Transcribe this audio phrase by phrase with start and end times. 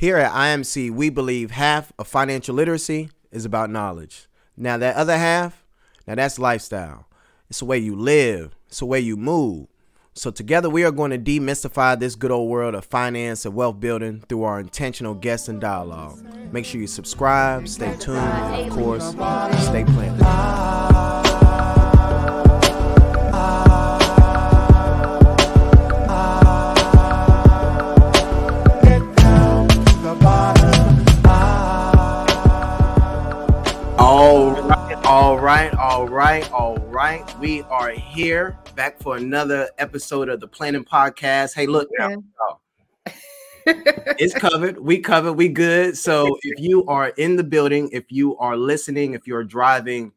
[0.00, 4.28] Here at IMC, we believe half of financial literacy is about knowledge.
[4.56, 5.62] Now, that other half,
[6.06, 7.06] now that's lifestyle.
[7.50, 9.66] It's the way you live, it's the way you move.
[10.14, 13.78] So, together, we are going to demystify this good old world of finance and wealth
[13.78, 16.18] building through our intentional guests and dialogue.
[16.50, 20.89] Make sure you subscribe, stay tuned, and of course, stay planted.
[36.20, 37.38] Right, all right, all right.
[37.38, 41.54] We are here back for another episode of the Planning Podcast.
[41.54, 42.14] Hey, look now.
[43.64, 44.78] it's covered.
[44.78, 45.32] We covered.
[45.32, 45.96] We good.
[45.96, 50.12] So if you are in the building, if you are listening, if you're driving,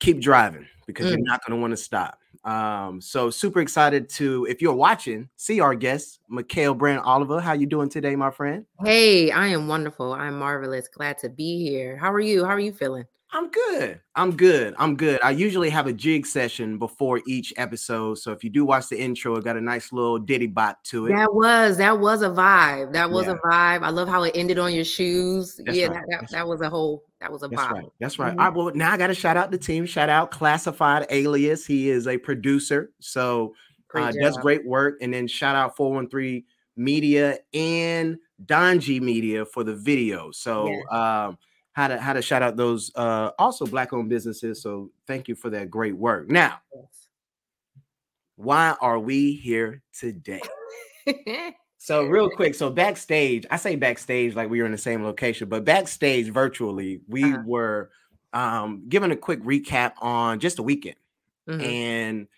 [0.00, 1.10] keep driving because Mm.
[1.10, 2.18] you're not going to want to stop.
[2.42, 7.40] Um, so super excited to if you're watching, see our guest, Mikel Brand Oliver.
[7.40, 8.66] How you doing today, my friend?
[8.84, 10.12] Hey, I am wonderful.
[10.12, 10.88] I'm marvelous.
[10.88, 11.96] Glad to be here.
[11.96, 12.44] How are you?
[12.44, 13.04] How are you feeling?
[13.30, 14.00] I'm good.
[14.14, 14.74] I'm good.
[14.78, 15.20] I'm good.
[15.22, 18.14] I usually have a jig session before each episode.
[18.18, 21.06] So if you do watch the intro, it got a nice little ditty bop to
[21.06, 21.10] it.
[21.14, 22.94] That was that was a vibe.
[22.94, 23.32] That was Yeah.
[23.32, 23.82] a vibe.
[23.82, 25.60] I love how it ended on your shoes.
[25.62, 26.02] That's yeah, right.
[26.08, 27.72] that, that, that was a whole that was a That's vibe.
[27.72, 27.88] right.
[28.00, 28.34] That's right.
[28.34, 28.38] Mhm.
[28.40, 28.54] All right.
[28.56, 29.84] Well, now I got to shout out the team.
[29.84, 31.66] Shout out Classified Alias.
[31.66, 32.92] He is a producer.
[33.00, 33.54] So
[33.88, 34.96] Great uh, does great work.
[35.02, 36.44] And then shout out 413
[36.76, 40.30] Media and Donji Media for the video.
[40.30, 41.36] So um
[41.78, 44.60] how to how to shout out those uh also black owned businesses.
[44.60, 46.28] So thank you for that great work.
[46.28, 46.58] Now,
[48.34, 50.40] why are we here today?
[51.80, 55.48] So real quick, so backstage, I say backstage like we were in the same location,
[55.48, 57.42] but backstage virtually, we Uh-huh.
[57.46, 57.90] were
[58.32, 60.96] um given a quick recap on just a weekend.
[61.48, 61.62] Mhm.
[61.62, 62.28] And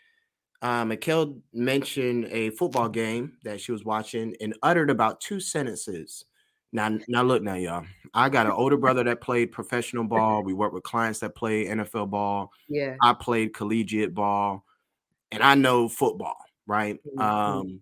[0.60, 6.26] uh Mikel mentioned a football game that she was watching and uttered about two sentences.
[6.72, 7.84] Now, now look now, y'all.
[8.14, 10.42] I got an older brother that played professional ball.
[10.42, 12.52] We work with clients that play NFL ball.
[12.68, 12.96] Yeah.
[13.02, 14.64] I played collegiate ball,
[15.32, 16.36] and I know football,
[16.66, 17.00] right?
[17.16, 17.22] Mhm.
[17.22, 17.80] Um,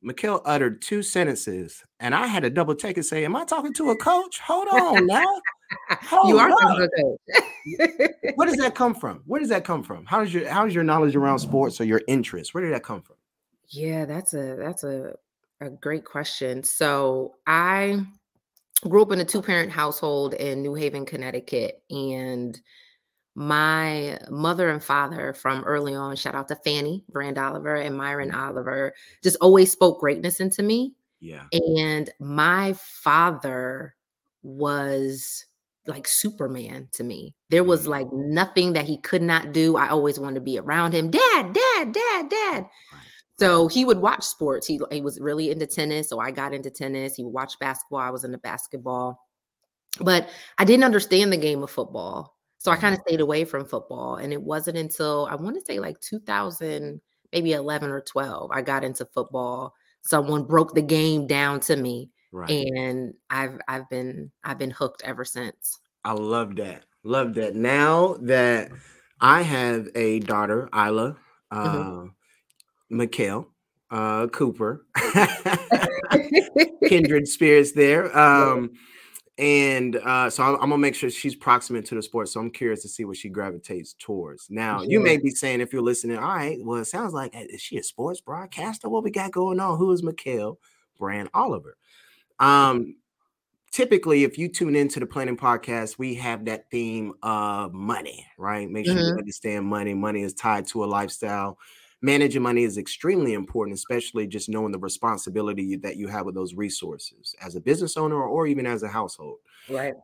[0.00, 3.72] Mikel uttered two sentences, and I had to double take and say, "Am I talking
[3.74, 4.38] to a coach?
[4.40, 5.24] Hold on now.
[5.90, 8.34] Hold you are talking to a coach.
[8.36, 9.22] Where does that come from?
[9.26, 10.06] Where does that come from?
[10.06, 12.54] How does your how is your knowledge around sports or your interest?
[12.54, 13.16] Where did that come from?
[13.68, 15.16] Yeah, that's a that's a
[15.60, 16.62] a great question.
[16.62, 18.06] So I
[18.82, 22.60] grew up in a two parent household in New Haven, Connecticut, and
[23.34, 28.34] my mother and father from early on, shout out to Fanny Brand Oliver and Myron
[28.34, 30.94] Oliver, just always spoke greatness into me.
[31.20, 33.94] Yeah, And my father
[34.42, 35.44] was
[35.86, 37.34] like Superman to me.
[37.50, 37.88] There was Mhm.
[37.88, 39.76] like nothing that he could not do.
[39.76, 41.10] I always wanted to be around him.
[41.10, 42.66] Dad, dad, dad, dad.
[42.92, 43.02] Right.
[43.38, 44.66] So he would watch sports.
[44.66, 46.08] He, he was really into tennis.
[46.08, 47.14] So I got into tennis.
[47.14, 48.00] He would watch basketball.
[48.00, 49.24] I was into basketball.
[50.00, 50.28] But
[50.58, 52.36] I didn't understand the game of football.
[52.58, 54.16] So I kind of stayed away from football.
[54.16, 57.00] And it wasn't until I want to say like 2000,
[57.32, 59.74] maybe 11 or 12, I got into football.
[60.02, 62.50] Someone broke the game down to me right.
[62.50, 65.80] and I've I've been I've been hooked ever since.
[66.04, 66.84] I love that.
[67.04, 67.54] Love that.
[67.54, 68.70] Now that
[69.20, 71.16] I have a daughter, Isla,
[71.50, 72.10] uh, Mhm.
[72.90, 73.48] Mikel,
[73.90, 74.86] uh, Cooper,
[76.86, 78.16] kindred spirits there.
[78.16, 78.70] Um,
[79.38, 82.28] and uh, so I'm, I'm gonna make sure she's proximate to the sport.
[82.28, 84.50] So I'm curious to see what she gravitates towards.
[84.50, 87.60] Now, you may be saying if you're listening, all right, well, it sounds like is
[87.60, 88.88] she a sports broadcaster?
[88.88, 89.78] What we got going on?
[89.78, 90.58] Who is Mikel
[90.98, 91.76] Brand Oliver?
[92.40, 92.96] Um,
[93.70, 98.68] typically, if you tune into the planning podcast, we have that theme of money, right?
[98.68, 99.18] Make sure you Mhm.
[99.18, 99.94] understand money.
[99.94, 101.58] Money is tied to a lifestyle.
[102.00, 106.54] Managing money is extremely important, especially just knowing the responsibility that you have with those
[106.54, 109.38] resources as a business owner or even as a household.
[109.68, 109.94] Right.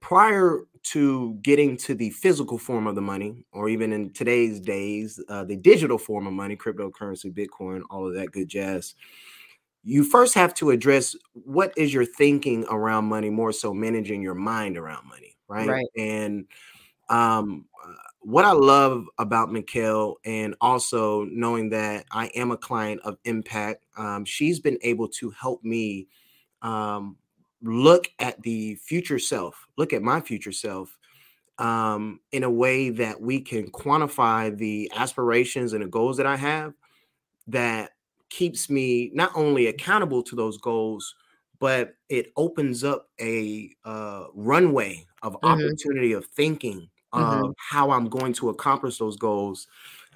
[0.00, 5.20] Prior to getting to the physical form of the money, or even in today's days,
[5.28, 8.94] uh, the digital form of money, cryptocurrency, Bitcoin, all of that good jazz,
[9.82, 14.34] you first have to address what is your thinking around money, more so managing your
[14.34, 15.68] mind around money, right?
[15.68, 15.86] Right.
[15.96, 16.46] And
[17.08, 17.66] um,
[18.26, 23.84] what I love about Mikel, and also knowing that I am a client of Mpact,
[23.96, 26.08] um, she's been able to help me
[26.60, 27.16] um,
[27.62, 30.98] look at the future self, look at my future self
[31.58, 36.34] um, in a way that we can quantify the aspirations and the goals that I
[36.36, 36.74] have
[37.46, 37.92] that
[38.28, 41.14] keeps me not only accountable to those goals,
[41.60, 45.44] but it opens up a uh, runway of Mhm.
[45.44, 47.48] opportunity of thinking Mhm.
[47.50, 49.66] of how I'm going to accomplish those goals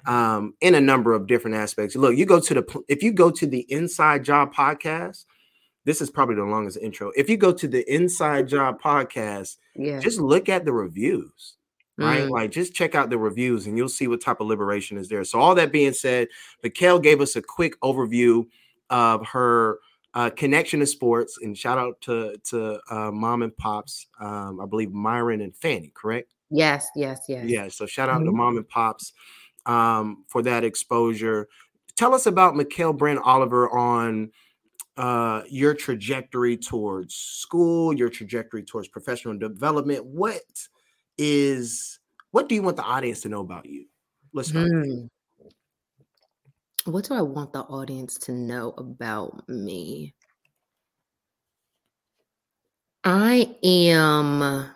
[0.07, 1.95] um, in a number of different aspects.
[1.95, 5.25] Look, you go to the if you go to the Inside Job podcast,
[5.85, 7.11] this is probably the longest intro.
[7.15, 9.99] If you go to the Inside Job podcast, Yeah.
[9.99, 11.55] just look at the reviews,
[11.97, 12.23] right?
[12.23, 12.29] Mm.
[12.31, 15.23] Like just check out the reviews and you'll see what type of liberation is there.
[15.23, 16.29] So, all that being said,
[16.63, 18.45] Mikel gave us a quick overview
[18.89, 19.79] of her
[20.13, 24.07] uh, connection to sports and shout out to to uh, mom and pops.
[24.19, 26.33] Um, I believe Myron and Fanny, correct?
[26.51, 27.45] Yes, yes, yes.
[27.47, 27.69] Yeah.
[27.69, 28.35] So shout out to Mhm.
[28.35, 29.13] mom and pops
[29.65, 31.47] um, for that exposure.
[31.95, 34.31] Tell us about Mikel Brand Oliver on
[34.97, 40.05] uh, your trajectory towards school, your trajectory towards professional development.
[40.05, 40.43] What
[41.17, 41.99] is
[42.31, 43.85] what do you want the audience to know about you?
[44.33, 44.69] Let's start.
[44.69, 45.05] Hmm.
[46.85, 50.15] What do I want the audience to know about me?
[53.03, 54.71] I am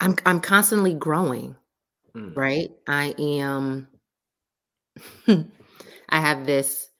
[0.00, 1.56] I'm I'm constantly growing,
[2.14, 2.70] Mm, right?
[2.88, 3.88] I am
[5.28, 6.90] I have this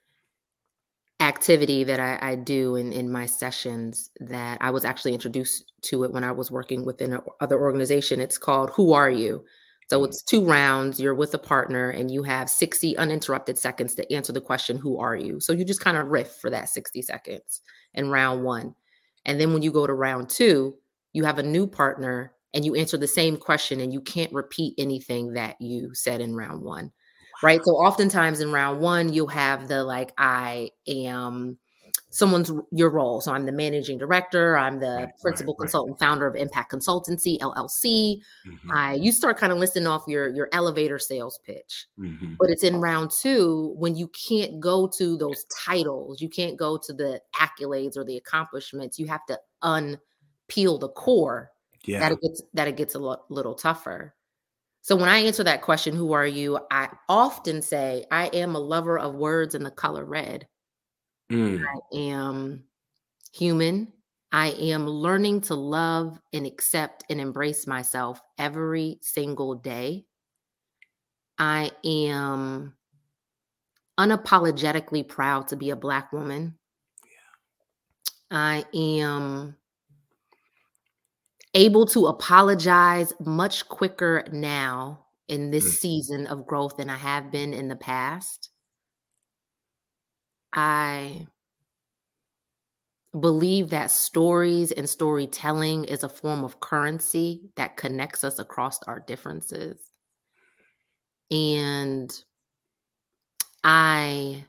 [1.21, 6.05] activity that I, I do in, in my sessions that I was actually introduced to
[6.05, 8.21] it when I was working within another organization.
[8.21, 9.45] It's called Who Are You?
[9.91, 10.05] So Mm.
[10.05, 10.99] it's two rounds.
[10.99, 14.99] You're with a partner and you have 60 uninterrupted seconds to answer the question, Who
[14.99, 15.41] are you?
[15.41, 17.61] So you just kind of riff for that 60 seconds
[17.95, 18.75] in round one.
[19.25, 20.75] And then when you go to round two,
[21.13, 24.75] you have a new partner and you answer the same question and you can't repeat
[24.79, 26.93] anything that you said in round one
[27.43, 27.61] right?
[27.65, 31.59] So oftentimes in round one, you'll have the like, I am
[32.11, 33.21] someone's your role.
[33.21, 35.61] So I'm the managing director, I'm the Right, right, principal right.
[35.61, 38.23] consultant, founder of Mpact Consultancy LLC.
[38.47, 41.87] mhm, I you start kind of listing off your your elevator sales pitch.
[41.99, 42.37] mhm.
[42.39, 46.79] But it's in round two when you can't go to those titles, you can't go
[46.79, 48.99] to the accolades or the accomplishments.
[48.99, 51.51] You have to unpeel the core
[51.87, 52.01] Yeah.
[52.01, 54.15] that it gets that it gets a lo- little tougher.
[54.83, 56.59] So when I answer that question, who are you?
[56.71, 60.47] I often say I am a lover of words and the color red.
[61.33, 62.65] Mm, I am
[63.33, 63.93] human.
[64.31, 70.05] I am learning to love and accept and embrace myself every single day.
[71.39, 72.75] I am
[73.99, 76.59] unapologetically proud to be a black woman.
[78.31, 79.57] I am
[81.55, 85.79] able to apologize much quicker now in this Mm.
[85.79, 88.51] season of growth than I have been in the past.
[90.53, 91.27] I
[93.19, 99.01] believe that stories and storytelling is a form of currency that connects us across our
[99.01, 99.79] differences.
[101.31, 102.13] And
[103.63, 104.45] I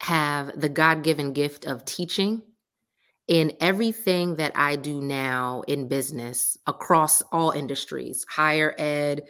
[0.00, 2.42] have the God given gift of teaching.
[3.30, 9.22] And everything that I do now in business across all industries, higher ed,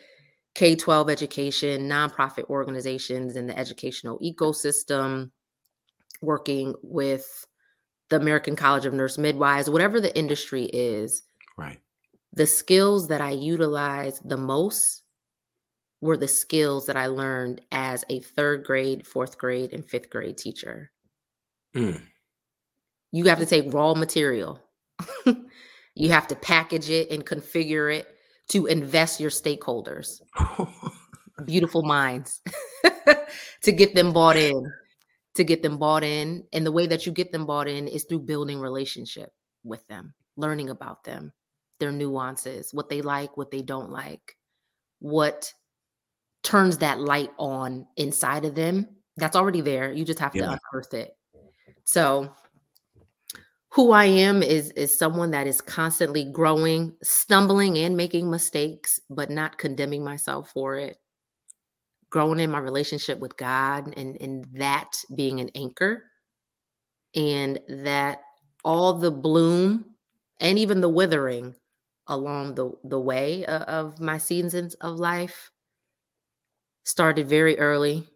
[0.55, 5.31] K 12 education, nonprofit organizations in the educational ecosystem,
[6.23, 7.47] working with
[8.08, 11.23] the American College of Nurse Midwives, whatever the industry is,
[11.58, 11.79] right.
[12.32, 15.02] the skills that I utilize the most
[16.00, 20.38] were the skills that I learned as a third grade, fourth grade, and fifth grade
[20.38, 20.91] teacher.
[21.76, 22.00] Mm,
[23.12, 24.60] You have to take raw material,
[25.94, 28.06] you have to package it and configure it
[28.48, 30.20] to invest your stakeholders,
[31.44, 32.40] beautiful minds,
[33.62, 34.70] to get them bought in.
[35.36, 36.44] To get them bought in.
[36.52, 39.32] And the way that you get them bought in is through building relationship
[39.62, 41.32] with them, learning about them,
[41.78, 44.37] their nuances, what they like, what they don't like,
[44.99, 45.52] what
[46.42, 48.88] turns that light on inside of them.
[49.16, 49.92] That's already there.
[49.92, 50.46] You just have Yeah.
[50.46, 51.16] to unearth it.
[51.85, 52.35] So
[53.72, 59.30] who I am is is someone that is constantly growing, stumbling and making mistakes, but
[59.30, 60.98] not condemning myself for it.
[62.10, 66.04] Growing in my relationship with God and and that being an anchor
[67.14, 68.22] and that
[68.64, 69.84] all the bloom
[70.40, 71.54] and even the withering
[72.08, 75.50] along the the way o- of my seasons of life
[76.84, 78.06] started very early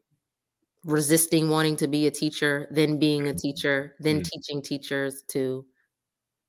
[0.84, 4.24] resisting wanting to be a teacher then being a teacher then Mm.
[4.30, 5.64] teaching teachers to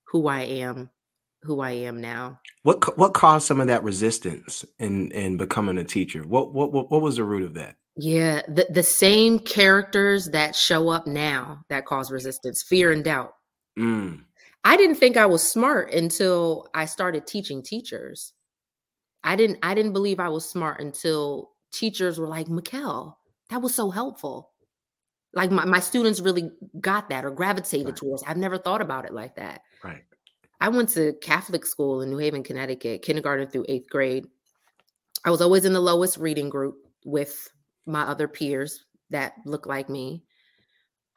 [0.03, 0.89] who i am
[1.43, 5.83] who i am now What what caused some of that resistance in in becoming a
[5.83, 6.23] teacher?
[6.23, 7.75] What what what, what was the root of that?
[7.97, 13.33] yeah the, the same characters that show up now that cause resistance fear and doubt
[13.77, 14.23] Mm,
[14.63, 18.33] I didn't think I was smart until I started teaching teachers.
[19.23, 23.17] I didn't I didn't believe I was smart until teachers were like, Mikel,
[23.49, 24.51] that was so helpful.
[25.33, 26.49] Like my, my students really
[26.79, 27.95] got that or gravitated Right.
[27.95, 28.23] towards.
[28.23, 29.61] I've never thought about it like that.
[29.83, 30.03] right.
[30.61, 34.25] I went to Catholic school in New Haven, Connecticut, kindergarten through eighth grade.
[35.25, 37.49] I was always in the lowest reading group with
[37.85, 40.23] my other peers that look like me.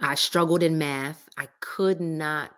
[0.01, 1.29] I struggled in math.
[1.39, 2.51] I could not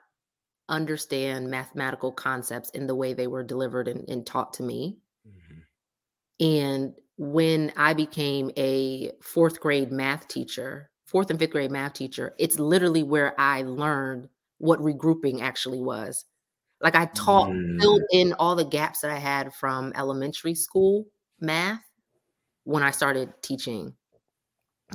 [0.71, 4.99] understand mathematical concepts in the way they were delivered and, and taught to me.
[5.29, 6.45] Mm-hmm.
[6.47, 12.35] And when I became a fourth grade math teacher, fourth and fifth grade math teacher,
[12.39, 16.25] it's literally where I learned what regrouping actually was.
[16.81, 17.79] Like I taught, mm.
[17.79, 21.09] filled in all the gaps that I had from elementary school
[21.39, 21.83] math
[22.65, 23.93] when I started teaching,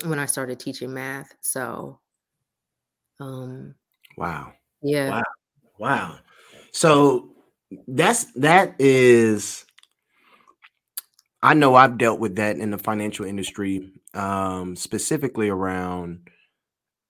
[0.04, 1.32] when I started teaching math.
[1.42, 2.00] So,
[3.20, 3.76] um,
[4.18, 4.52] wow.
[4.82, 5.10] Yeah.
[5.12, 5.24] Wow.
[5.78, 6.16] Wow.
[6.72, 7.36] So
[7.88, 9.65] that's, that is,
[11.46, 16.28] I know I've dealt with that in the financial industry, um, specifically around,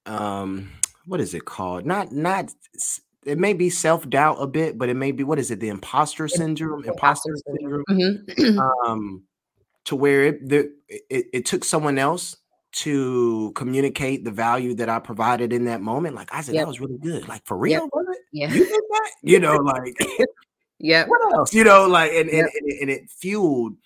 [0.05, 0.71] um,
[1.05, 1.85] what is it called?
[1.85, 2.51] Not, not
[3.25, 5.61] it may be self doubt a bit, but it may be what is it?
[5.61, 8.59] The imposter syndrome, imposter syndrome, mm-hmm.
[8.85, 9.23] um,
[9.85, 12.35] to where it, the, it it took someone else
[12.73, 16.13] to communicate the value that I provided in that moment.
[16.13, 16.63] Like I said, yep.
[16.63, 17.25] that was really good.
[17.29, 17.89] Like for real,
[18.33, 18.51] yep.
[18.51, 19.11] Yeah, you did that.
[19.23, 19.95] You know, like
[20.79, 21.05] yeah.
[21.07, 21.53] What else?
[21.53, 22.45] You know, like and yep.
[22.45, 23.77] and, and, and it fueled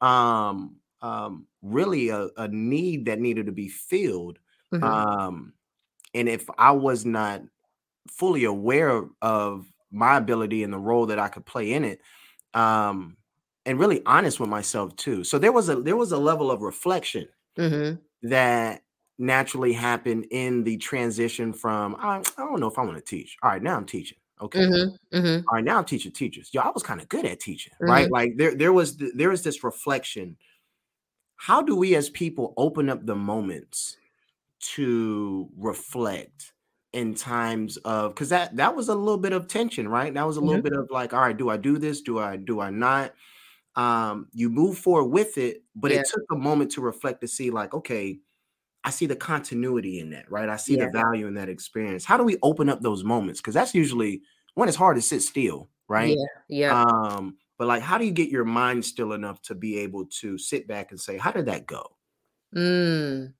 [0.00, 4.38] um um really a, a need that needed to be filled.
[4.72, 4.84] Mm-hmm.
[4.84, 5.52] Um,
[6.14, 7.42] and if I was not
[8.10, 12.00] fully aware of my ability and the role that I could play in it.
[12.54, 13.16] Um,
[13.64, 15.24] and really honest with myself too.
[15.24, 17.96] So there was a there was a level of reflection mm-hmm.
[18.28, 18.82] that
[19.18, 23.36] naturally happened in the transition from I, I, don't know if I want to teach.
[23.42, 24.18] All right, now I'm teaching.
[24.40, 24.60] Okay.
[24.60, 25.16] Mm-hmm.
[25.16, 25.48] Mm-hmm.
[25.48, 26.50] All right, now I'm teaching teachers.
[26.52, 28.04] Yo, I was kind of good at teaching, right?
[28.04, 28.12] Mm-hmm.
[28.12, 30.36] Like there there was there was this reflection.
[31.36, 33.96] How do we as people open up the moments
[34.74, 36.52] to reflect
[36.92, 40.12] in times of because that that was a little bit of tension, right?
[40.12, 40.74] That was a little mm-hmm.
[40.74, 42.02] bit of like, all right, do I do this?
[42.02, 43.14] Do I do I not?
[43.76, 46.00] Um, you move forward with it, but yeah.
[46.00, 48.18] it took a moment to reflect to see, like, okay,
[48.86, 50.48] I see the continuity in that, right?
[50.48, 50.86] I see yeah.
[50.86, 52.04] the value in that experience.
[52.04, 53.40] How do we open up those moments?
[53.40, 54.22] Because that's usually
[54.54, 56.16] when it's hard to sit still, right?
[56.16, 56.70] Yeah.
[56.70, 56.84] Yeah.
[56.84, 60.38] Um, but like, how do you get your mind still enough to be able to
[60.38, 61.96] sit back and say, how did that go?
[62.54, 63.34] Mm.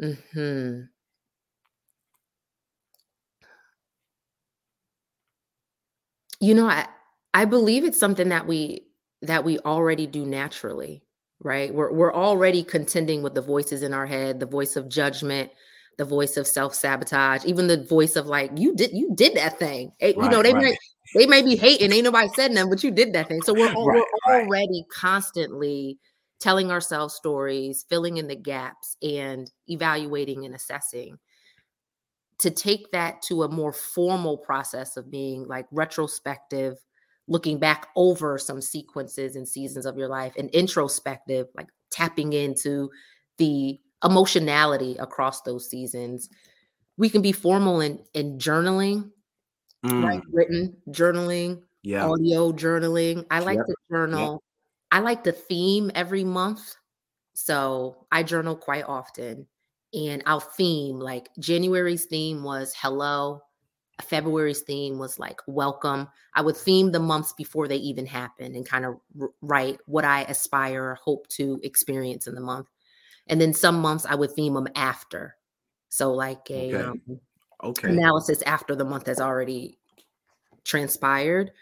[0.00, 0.80] Hmm.
[6.38, 6.86] You know, I
[7.34, 8.86] I believe it's something that we
[9.22, 11.02] that we already do naturally,
[11.42, 11.72] right?
[11.72, 15.50] We're we're already contending with the voices in our head, the voice of judgment,
[15.98, 19.92] the voice of self-sabotage, even the voice of like, you did you did that thing.
[20.00, 20.62] Eh, you know, they right.
[20.64, 20.76] may
[21.14, 23.42] they may be hating, ain't nobody said nothing, but you did that thing.
[23.42, 25.98] So we're, right, we're already constantly
[26.40, 31.18] telling ourselves stories, filling in the gaps, and evaluating and assessing
[32.38, 36.76] to take that to a more formal process of being like retrospective
[37.28, 42.90] looking back over some sequences and seasons of your life and introspective like tapping into
[43.38, 46.28] the emotionality across those seasons
[46.96, 49.10] we can be formal in in journaling
[49.84, 50.02] mm.
[50.02, 52.06] like written journaling yeah.
[52.06, 53.66] audio journaling i like yep.
[53.66, 54.40] to journal yep.
[54.92, 56.76] i like to theme every month
[57.34, 59.46] so i journal quite often
[59.94, 63.40] and I'll theme like january's theme was hello
[64.02, 66.08] february's theme was like welcome.
[66.34, 68.96] I would theme the months before they even happen and kind of
[69.40, 72.68] write what i aspire hope to experience in the month.
[73.26, 75.36] And then some months i would theme them after.
[75.88, 76.82] So like a okay.
[76.82, 77.20] Um,
[77.62, 77.88] okay.
[77.88, 79.78] analysis after the month has already
[80.64, 81.52] transpired.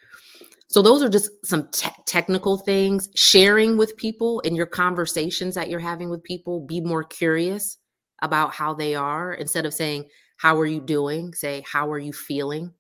[0.67, 3.09] So those are just some te- technical things.
[3.15, 7.79] Sharing with people in your conversations that you're having with people be more curious
[8.23, 11.35] about how they are instead of saying, How are you doing?
[11.35, 12.73] Say, How are you feeling?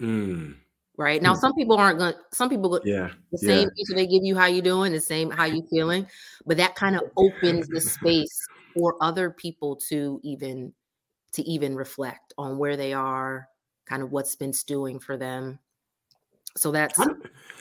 [0.00, 0.56] Mm.
[0.98, 1.38] Right now, mm.
[1.38, 2.14] some people aren't going.
[2.32, 3.80] Some people, yeah, the same yeah.
[3.80, 6.06] answer they give you, how you doing, the same how you feeling,
[6.46, 8.38] but that kind of opens the space
[8.74, 10.72] for other people to even
[11.32, 13.48] to even reflect on where they are,
[13.84, 15.58] kind of what's been stewing for them.
[16.56, 17.14] So that's how,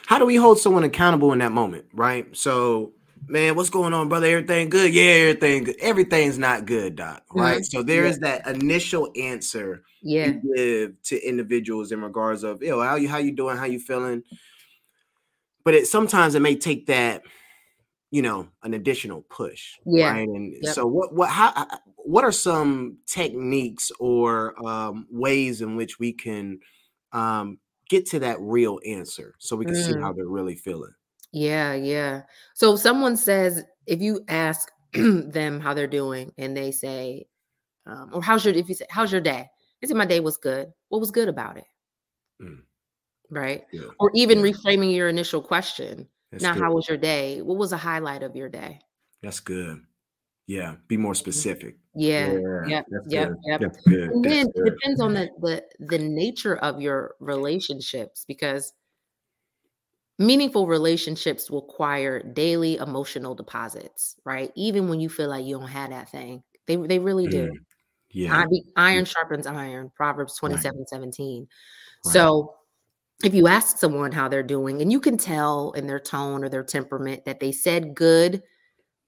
[0.06, 2.26] how do we hold someone accountable in that moment, right?
[2.36, 2.94] So
[3.28, 4.28] man, what's going on, brother?
[4.28, 4.94] Everything good?
[4.94, 5.76] Yeah, everything good.
[5.80, 7.24] Everything's not good, doc.
[7.34, 7.58] Right.
[7.58, 7.64] Mm-hmm.
[7.64, 8.40] So there is yeah.
[8.40, 10.28] that initial answer yeah.
[10.28, 13.58] you give to individuals in regards of, yo, how you how you doing?
[13.58, 14.24] How you feeling?
[15.64, 17.24] But it sometimes it may take that,
[18.12, 19.74] you know, an additional push.
[19.86, 20.12] Yeah.
[20.12, 20.28] Right.
[20.28, 20.74] And yep.
[20.74, 21.68] so what what how
[21.98, 26.60] what are some techniques or um, ways in which we can
[27.12, 29.86] um, get to that real answer so we can mm.
[29.86, 30.94] see how they're really feeling?
[31.36, 32.22] Yeah, yeah.
[32.54, 37.26] So someone says if you ask them how they're doing and they say,
[37.86, 39.46] um, or how's your if you say how's your day?
[39.82, 40.72] They say my day was good.
[40.88, 41.66] What was good about it?
[42.42, 42.62] Mm.
[43.30, 43.66] Right.
[43.74, 43.90] Yeah.
[44.00, 44.54] Or even yeah.
[44.54, 46.08] reframing your initial question.
[46.32, 46.64] That's now, good.
[46.64, 47.42] how was your day?
[47.42, 48.80] What was a highlight of your day?
[49.22, 49.82] That's good.
[50.48, 51.18] Yeah, be more Mm.
[51.18, 51.76] specific.
[51.96, 52.32] Yeah.
[52.32, 52.86] Yeah, Yep.
[52.92, 53.28] that's Yep.
[53.28, 53.38] good.
[53.44, 53.60] Yep.
[53.60, 54.10] That's good.
[54.10, 58.72] And then it depends on the the the nature of your relationships because
[60.20, 64.52] meaningful relationships require daily emotional deposits, right?
[64.56, 66.44] Even when you feel like you don't have that thing.
[66.68, 67.44] They they really do.
[67.44, 67.52] Mm,
[68.12, 68.46] yeah.
[68.78, 70.52] Iron sharpens iron, Proverbs right.
[70.52, 71.48] 27, 17.
[72.06, 72.14] Right.
[72.14, 72.56] So
[73.24, 76.50] if you ask someone how they're doing, and you can tell in their tone or
[76.50, 78.44] their temperament that they said good,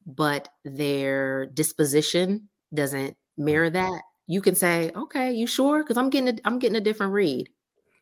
[0.08, 3.46] but their disposition doesn't Mm.
[3.46, 5.84] mirror that, you can say, "Okay, you sure?
[5.84, 7.50] Because I'm getting a, I'm getting a different read."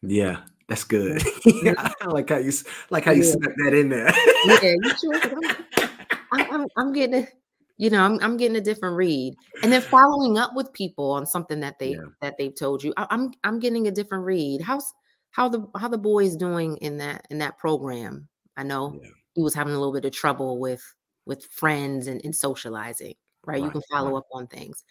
[0.01, 1.21] Yeah, that's good.
[1.45, 1.73] Yeah.
[2.01, 2.51] I like how you
[2.89, 3.31] like how you Yeah.
[3.33, 4.11] snuck that in there.
[4.45, 5.19] Yeah, you sure?
[5.75, 5.89] 'Cause
[6.31, 7.27] I'm, I'm, I'm, getting a,
[7.77, 11.25] you know, I'm, I'm getting a different read, and then following up with people on
[11.25, 12.05] something that they Yeah.
[12.21, 12.93] that they've told you.
[12.97, 14.61] I, I'm I'm getting a different read.
[14.61, 14.91] How's
[15.31, 18.27] how the how the boys doing in that in that program?
[18.57, 19.09] I know Yeah.
[19.33, 20.83] he was having a little bit of trouble with
[21.25, 23.13] with friends and, and socializing.
[23.45, 24.17] Right, you can follow Right.
[24.17, 24.83] up on things.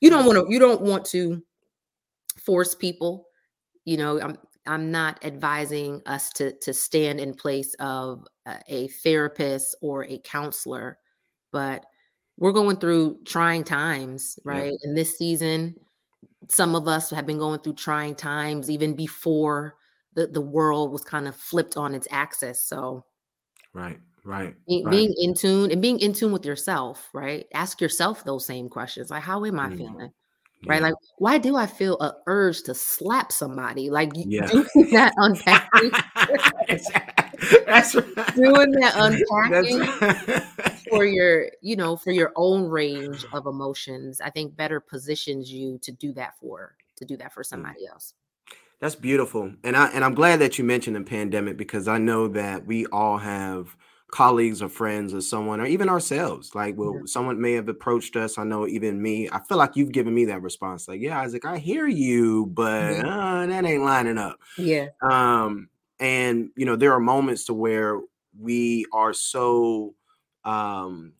[0.00, 0.52] You don't want to.
[0.52, 1.42] You don't want to
[2.44, 3.26] force people.
[3.84, 8.26] You know, I'm I'm not advising us to to stand in place of
[8.68, 10.98] a, therapist or a counselor,
[11.52, 11.86] but
[12.36, 14.62] we're going through trying times, Yeah.
[14.62, 14.72] right?
[14.82, 15.76] And this season,
[16.48, 19.76] some of us have been going through trying times even before
[20.14, 22.62] the, the world was kind of flipped on its axis.
[22.62, 23.04] So
[23.72, 23.98] Right.
[24.24, 24.54] Right.
[24.68, 24.90] be- Right.
[24.90, 27.46] being in tune and being in tune with yourself, right?
[27.54, 29.10] Ask yourself those same questions.
[29.10, 30.12] Like, how am I Mm, feeling?
[30.66, 30.76] Right?
[30.80, 30.88] yeah.
[30.88, 33.88] Like, why do I feel a urge to slap somebody?
[33.90, 34.46] Like Yeah.
[34.46, 35.90] doing that unpacking,
[37.66, 38.34] That's right.
[38.34, 40.78] doing that unpacking right.
[40.90, 45.78] for your, you know, for your own range of emotions, I think better positions you
[45.82, 47.46] to do that for to do that for Mm.
[47.46, 48.14] somebody else.
[48.80, 49.52] That's beautiful.
[49.64, 52.86] And I and I'm glad that you mentioned the pandemic because I know that we
[52.86, 53.76] all have
[54.10, 56.54] colleagues or friends or someone or even ourselves.
[56.54, 56.84] Like Yeah.
[56.84, 58.38] well, someone may have approached us.
[58.38, 59.28] I know even me.
[59.30, 60.88] I feel like you've given me that response.
[60.88, 63.04] Like, yeah, Isaac, I hear you, but Mhm.
[63.04, 64.38] uh, that ain't lining up.
[64.56, 64.88] Yeah.
[65.02, 68.00] um and you know there are moments to where
[68.38, 69.94] we are so
[70.44, 71.12] um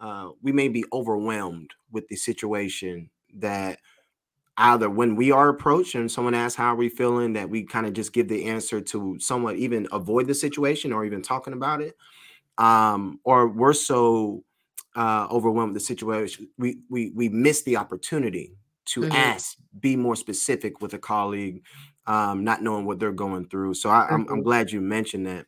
[0.00, 3.78] uh we may be overwhelmed with the situation that
[4.58, 7.86] either when we are approached and someone asks how are we feeling that we kind
[7.86, 11.80] of just give the answer to somewhat even avoid the situation or even talking about
[11.80, 11.96] it
[12.58, 14.44] um or we're so
[14.96, 19.10] uh overwhelmed with the situation we we we miss the opportunity to Mhm.
[19.10, 21.62] ask be more specific with a colleague
[22.06, 24.44] um not knowing what they're going through so I, I'm, I'm Mhm.
[24.44, 25.46] glad you mentioned that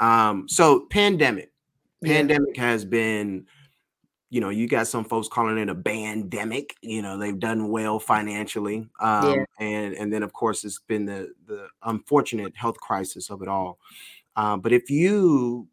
[0.00, 1.52] um so pandemic
[2.00, 2.14] Yeah.
[2.14, 3.46] pandemic has been
[4.30, 7.98] you know you got some folks calling it a bandemic you know they've done well
[7.98, 13.42] financially um and and then of course it's been the the unfortunate health crisis of
[13.42, 13.78] it all
[14.36, 15.68] uh, but if you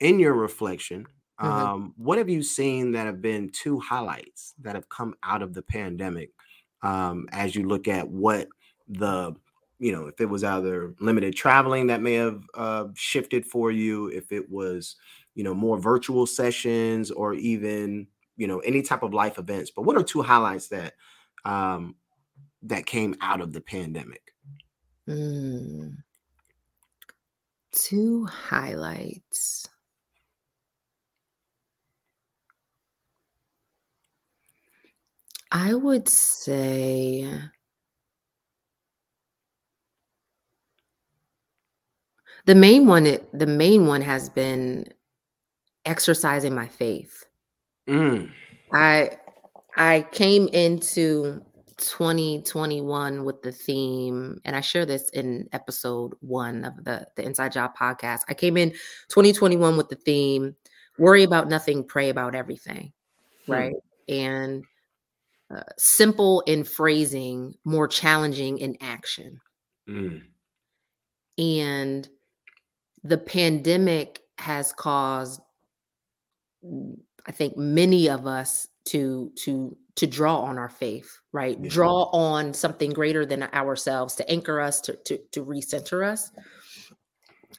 [0.00, 1.06] in your reflection
[1.42, 1.68] Mhm.
[1.68, 5.54] um what have you seen that have been two highlights that have come out of
[5.54, 6.30] the pandemic
[6.82, 8.48] um as you look at what
[8.88, 9.34] the
[9.78, 14.06] you know if it was either limited traveling that may have uh, shifted for you
[14.08, 14.96] if it was
[15.34, 19.82] you know more virtual sessions or even you know any type of life events but
[19.82, 20.94] what are two highlights that
[21.44, 21.96] um
[22.62, 24.32] that came out of the pandemic
[25.08, 26.04] Mm.
[27.72, 29.68] Two highlights.
[35.54, 37.30] I would say
[42.44, 44.86] the main one it, the main one has been
[45.84, 47.24] exercising my faith.
[47.88, 48.30] Mm,
[48.72, 49.12] I
[49.76, 51.40] I came into
[51.76, 57.52] 2021 with the theme, and I share this in episode one of the the Inside
[57.52, 58.22] Job podcast.
[58.28, 58.72] I came in
[59.08, 60.56] 2021 with the theme
[60.98, 62.92] worry about nothing, pray about everything.
[63.46, 63.74] hmm, Right.
[64.08, 64.64] And
[65.54, 69.40] uh, simple in phrasing, more challenging in action.
[69.88, 70.22] mm,
[71.38, 72.08] And
[73.02, 75.40] the pandemic has caused
[77.26, 81.58] I think many of us to to to draw on our faith, right?
[81.60, 86.30] yeah Draw on something greater than ourselves to anchor us to to to recenter us.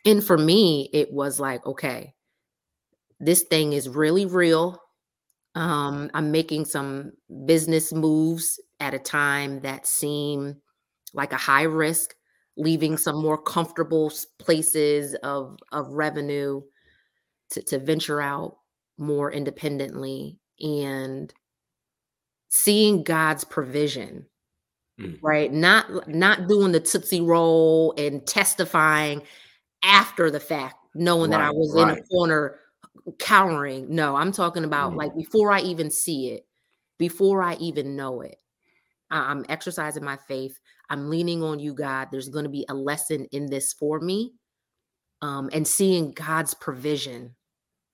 [0.06, 2.14] And for me, it was like, okay,
[3.20, 4.80] this thing is really real.
[5.56, 7.14] Um, I'm making some
[7.46, 10.58] business moves at a time that seem
[11.14, 12.14] like a high risk,
[12.58, 16.62] leaving some more comfortable places of of revenue
[17.52, 18.58] to, to venture out
[18.98, 21.34] more independently and
[22.50, 24.26] seeing God's provision,
[25.00, 25.52] mm, right?
[25.52, 29.22] Not not doing the tootsie roll and testifying
[29.84, 32.60] after the fact, knowing that I right was in a corner
[33.20, 33.94] cowering.
[33.94, 34.98] No, I'm talking about mm.
[34.98, 36.46] like before I even see it,
[36.98, 38.38] before I even know it.
[39.12, 40.60] I'm exercising my faith.
[40.90, 42.10] I'm leaning on you, God.
[42.12, 44.34] There's going to be a lesson in this for me.
[45.22, 47.36] Um, and seeing God's provision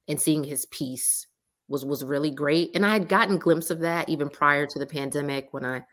[0.08, 1.28] and seeing his peace
[1.68, 2.72] was was really great.
[2.76, 5.84] And I had gotten glimpse of that even prior to the pandemic when I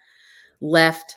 [0.61, 1.17] left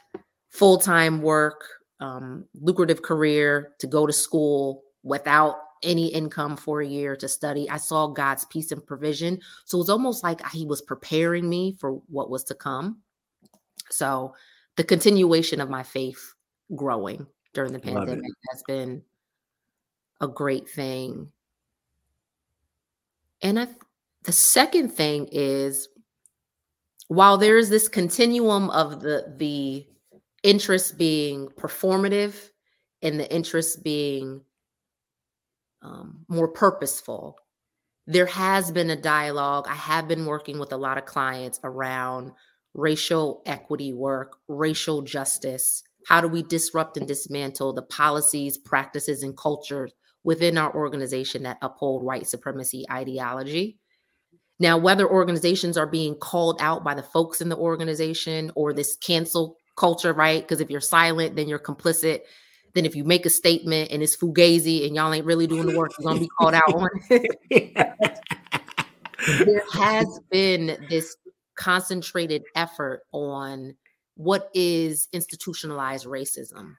[0.50, 1.64] full-time work,
[2.00, 7.70] um, lucrative career to go to school without any income for a year to study.
[7.70, 9.40] I saw God's peace and provision.
[9.66, 13.00] So it was almost like he was preparing me for what was to come.
[13.90, 14.36] So
[14.76, 16.34] the continuation of my faith
[16.76, 19.02] growing during the pandemic has been
[20.22, 21.32] a great thing.
[23.42, 23.68] And I,
[24.24, 25.90] the second thing is
[27.08, 29.86] while there is this continuum of the the
[30.44, 32.52] interest being performative
[33.02, 34.42] and the interest being
[35.82, 37.38] um, more purposeful
[38.08, 42.32] there has been a dialogue i have been working with a lot of clients around
[42.74, 49.38] racial equity work racial justice how do we disrupt and dismantle the policies practices and
[49.38, 53.80] cultures within our organization that uphold white supremacy ideology
[54.62, 58.96] now, whether organizations are being called out by the folks in the organization or this
[58.96, 60.40] cancel culture, right?
[60.40, 62.20] Because if you're silent, then you're complicit.
[62.74, 65.78] Then if you make a statement and it's fugazi and y'all ain't really doing the
[65.78, 68.26] work, you're gonna be called out on it.
[69.46, 71.16] there has been this
[71.56, 73.76] concentrated effort on
[74.16, 76.76] what is institutionalized racism?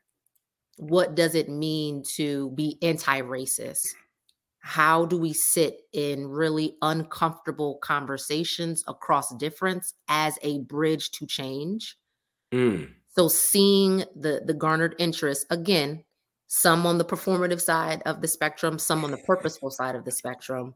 [0.77, 3.89] What does it mean to be anti-racist?
[4.63, 11.99] how do we sit in really uncomfortable conversations across difference as a bridge to change
[12.53, 12.89] mm.
[13.15, 16.03] So seeing the the garnered interest again
[16.49, 20.13] some on the performative side of the spectrum some on the purposeful side of the
[20.13, 20.75] spectrum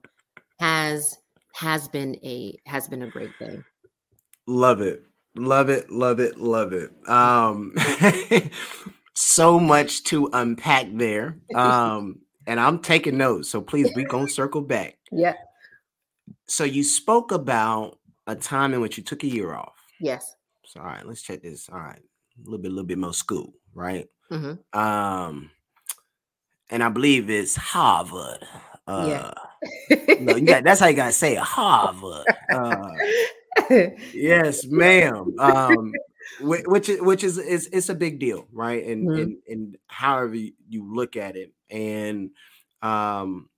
[0.59, 1.18] has
[1.55, 3.62] has been a has been a great thing
[4.46, 5.03] love it
[5.37, 7.75] love it love it love it um
[9.14, 13.51] so much to unpack there um and I'm taking notes.
[13.51, 14.99] So please, we gonna circle back.
[15.11, 15.35] Yeah.
[16.46, 19.75] So you spoke about a time in which you took a year off.
[20.01, 20.37] Yes.
[20.64, 21.68] So all right, let's check this.
[21.68, 22.01] All right,
[22.38, 24.09] a little bit, a little bit more school, right?
[24.31, 24.79] Mm-hmm.
[24.79, 25.51] Um,
[26.70, 28.44] and I believe it's Harvard.
[28.87, 29.33] Uh,
[29.90, 30.16] yeah.
[30.20, 32.27] no, yeah, that's how you gotta say it, Harvard.
[32.53, 32.88] Uh,
[34.12, 35.35] yes, ma'am.
[35.38, 35.92] Um,
[36.40, 38.85] which is which is is it's a big deal, right?
[38.85, 39.20] And mm-hmm.
[39.20, 42.31] and and however you look at it, and
[42.83, 43.49] um,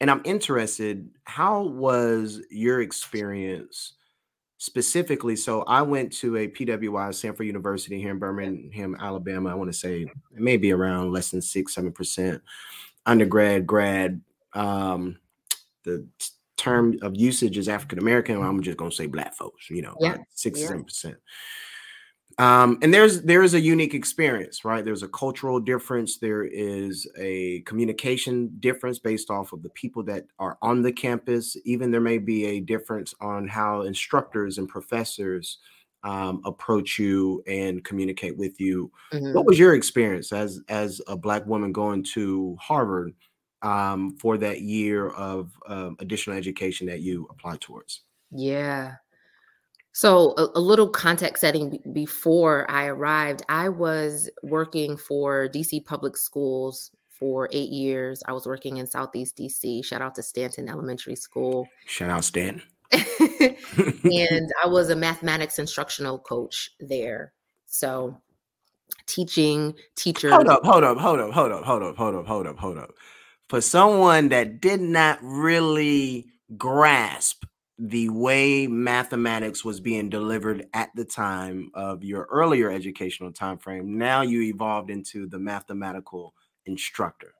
[0.00, 1.10] and I'm interested.
[1.24, 3.94] How was your experience?
[4.60, 9.70] Specifically so i went to a pwi samford university here in birmingham alabama i want
[9.70, 12.42] to say maybe around less than six seven percent
[13.06, 14.20] undergrad grad
[14.54, 15.16] um
[15.84, 16.04] the
[16.56, 19.94] term of usage is african american i'm just going to say black folks you know
[20.00, 20.16] yeah.
[20.34, 20.66] six yeah.
[20.66, 21.16] seven percent
[22.38, 24.84] um, and there's there is a unique experience, right?
[24.84, 26.18] There's a cultural difference.
[26.18, 31.56] There is a communication difference based off of the people that are on the campus.
[31.64, 35.58] Even there may be a difference on how instructors and professors
[36.04, 38.92] um, approach you and communicate with you.
[39.12, 39.34] Mm-hmm.
[39.34, 43.14] What was your experience as as a black woman going to Harvard
[43.62, 48.02] um, for that year of um, additional education that you applied towards?
[48.30, 48.94] Yeah,
[49.92, 56.16] so, a, a little context setting before I arrived, I was working for DC Public
[56.16, 58.22] Schools for eight years.
[58.26, 59.84] I was working in Southeast DC.
[59.84, 61.66] Shout out to Stanton Elementary School.
[61.86, 62.62] Shout out Stanton.
[62.92, 67.32] and I was a mathematics instructional coach there.
[67.66, 68.20] So,
[69.06, 70.32] teaching teachers.
[70.32, 72.78] Hold up, hold up, hold up, hold up, hold up, hold up, hold up, hold
[72.78, 72.90] up.
[73.48, 77.44] For someone that did not really grasp
[77.78, 83.96] the way mathematics was being delivered at the time of your earlier educational time frame
[83.96, 86.34] now you evolved into the mathematical
[86.66, 87.34] instructor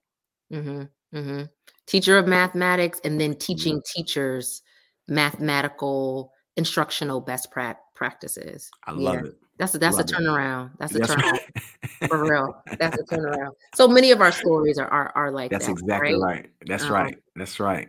[0.53, 0.83] mm-hmm,
[1.17, 1.43] mm-hmm.
[1.87, 4.01] teacher of mathematics and then teaching mm-hmm.
[4.01, 4.63] teachers
[5.09, 10.71] mathematical instructional best pra- practices i love it that's a, that's love a turnaround.
[10.79, 12.09] That's a that's turnaround right.
[12.09, 12.63] for real.
[12.79, 13.51] That's a turnaround.
[13.75, 16.21] So many of our stories are are, are like that's that, exactly right.
[16.21, 16.51] right.
[16.67, 17.19] That's um, right.
[17.35, 17.89] That's right.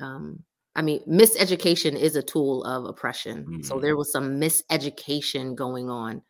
[0.00, 0.44] Um,
[0.80, 3.42] I mean, miseducation is a tool of oppression.
[3.44, 3.62] Mm-hmm.
[3.64, 6.22] So there was some miseducation going on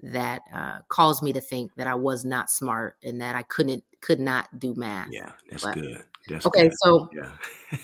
[0.00, 3.82] that uh, caused me to think that I was not smart and that I couldn't
[4.02, 5.08] could not do math.
[5.10, 6.04] Yeah, that's but, good.
[6.28, 6.78] That's okay, good.
[6.84, 7.32] so yeah.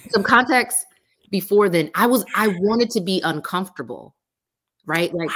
[0.11, 0.87] some context
[1.33, 4.15] before then, I was I wanted to be uncomfortable,
[4.87, 5.13] right?
[5.13, 5.31] Like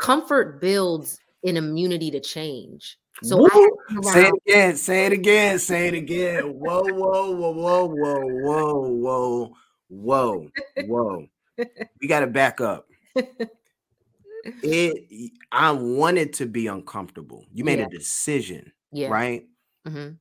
[0.00, 2.96] comfort builds an immunity to change.
[3.22, 3.46] So
[4.00, 6.44] say it again, say it again, say it again.
[6.44, 9.56] Whoa, whoa, whoa, whoa, whoa, whoa, whoa,
[9.90, 10.48] whoa,
[10.86, 11.26] whoa.
[12.00, 12.86] We got to back up.
[14.62, 17.44] It I wanted to be uncomfortable.
[17.52, 17.86] You made yeah.
[17.86, 19.08] a decision, yeah.
[19.08, 19.46] right?
[19.86, 20.14] Mm-hmm.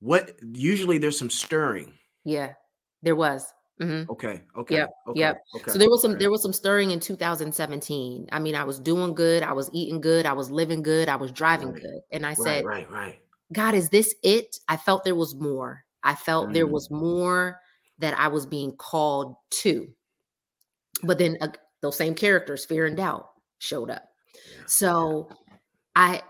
[0.00, 1.92] What usually there's some stirring.
[2.24, 2.54] Yeah,
[3.02, 3.52] there was.
[3.80, 4.10] Mm-hmm.
[4.10, 4.42] Okay.
[4.56, 4.74] Okay.
[4.76, 4.90] Yep.
[5.08, 5.20] Okay.
[5.20, 5.42] Yep.
[5.56, 5.70] Okay.
[5.72, 6.20] So there was some okay.
[6.20, 8.28] there was some stirring in 2017.
[8.30, 9.42] I mean, I was doing good.
[9.42, 10.26] I was eating good.
[10.26, 11.08] I was living good.
[11.08, 11.82] I was driving right.
[11.82, 12.00] good.
[12.12, 13.18] And I right, said, right, right.
[13.52, 14.58] God, is this it?
[14.68, 15.84] I felt there was more.
[16.04, 16.54] I felt mm.
[16.54, 17.60] there was more
[17.98, 19.88] that I was being called to.
[21.02, 21.48] But then uh,
[21.82, 23.28] those same characters, fear and doubt,
[23.58, 24.08] showed up.
[24.66, 25.28] So
[25.96, 26.22] I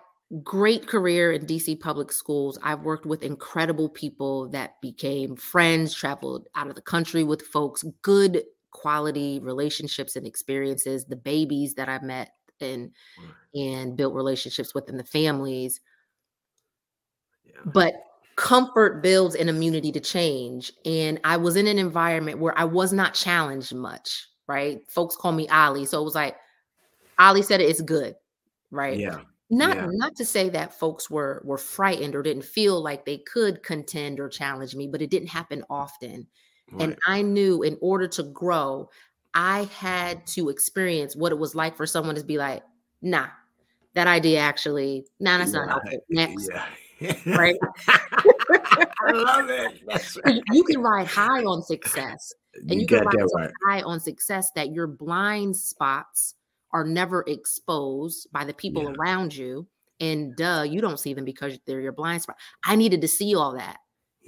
[0.42, 2.58] great career in DC public schools.
[2.62, 7.84] I've worked with incredible people that became friends, traveled out of the country with folks,
[8.02, 12.90] good quality relationships and experiences, the babies that I've met and
[13.54, 15.80] and built relationships within the families.
[17.44, 17.60] Yeah.
[17.66, 17.94] But
[18.36, 20.72] comfort builds an immunity to change.
[20.84, 24.80] And I was in an environment where I was not challenged much, right?
[24.90, 25.86] Folks call me Ali.
[25.86, 26.36] So it was like,
[27.18, 28.16] Ali said it, it's good,
[28.70, 29.00] right?
[29.00, 29.20] Yeah.
[29.50, 29.86] Not Yeah.
[29.92, 34.18] not to say that folks were were frightened or didn't feel like they could contend
[34.20, 36.26] or challenge me, but it didn't happen often.
[36.78, 38.90] And I knew in order to grow,
[39.34, 42.64] I had to experience what it was like for someone to be like,
[43.02, 43.28] nah,
[43.94, 45.68] that idea actually, nah, that's not Right.
[45.68, 46.04] helpful.
[46.08, 46.66] Next, Yeah.
[47.26, 47.56] Right?
[47.88, 49.82] I love it.
[50.24, 50.42] Right.
[50.52, 53.50] you can ride high on success, and You you can ride right.
[53.66, 56.34] high on success that your blind spots
[56.72, 58.94] are never exposed by the people Yeah.
[58.98, 59.66] around you.
[60.00, 62.36] And duh, you don't see them because they're your blind spot.
[62.64, 63.78] I needed to see all that.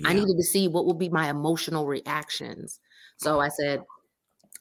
[0.04, 2.78] I needed to see what would be my emotional reactions.
[3.16, 3.82] So I said,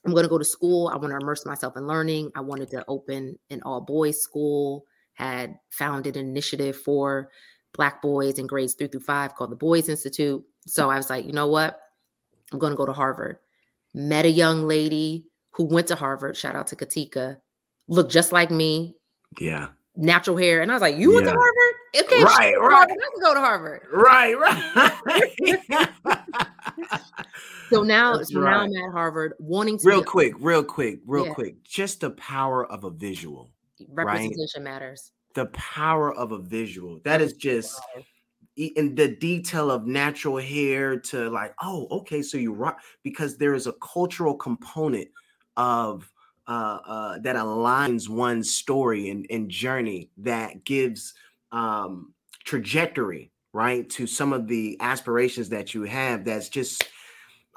[0.04, 0.88] I'm going to go to school.
[0.88, 2.32] I want to immerse myself in learning.
[2.34, 7.30] I wanted to open an all boys school, had founded an initiative for
[7.76, 10.44] Black boys in grades three through five called the Boys Institute.
[10.66, 11.80] So I was like, you know what?
[12.52, 13.38] I'm going to go to Harvard.
[13.94, 16.36] Met a young lady who went to Harvard.
[16.36, 17.38] Shout out to Katika.
[17.88, 18.94] Looked just like me,
[19.38, 19.68] Yeah.
[19.96, 20.60] natural hair.
[20.62, 21.74] And I was like, You went to Harvard?
[21.98, 22.72] Okay, Right, right.
[22.72, 22.90] Harvard.
[22.90, 23.82] I can go to Harvard.
[23.92, 25.88] Right, right.
[27.70, 28.56] So now, That's so now right.
[28.60, 31.34] I'm at Harvard wanting to real quick, real quick, real Yeah.
[31.34, 31.64] quick.
[31.64, 33.50] Just the power of a visual.
[33.88, 35.10] representation matters.
[35.36, 36.98] The power of a visual.
[37.04, 37.78] That is just
[38.56, 43.52] in the detail of natural hair to like, oh, okay, so you rock because there
[43.52, 45.08] is a cultural component
[45.58, 46.10] of
[46.48, 51.12] uh, uh, that aligns one's story and, and journey that gives
[51.52, 56.24] um, trajectory, right, to some of the aspirations that you have.
[56.24, 56.82] That's just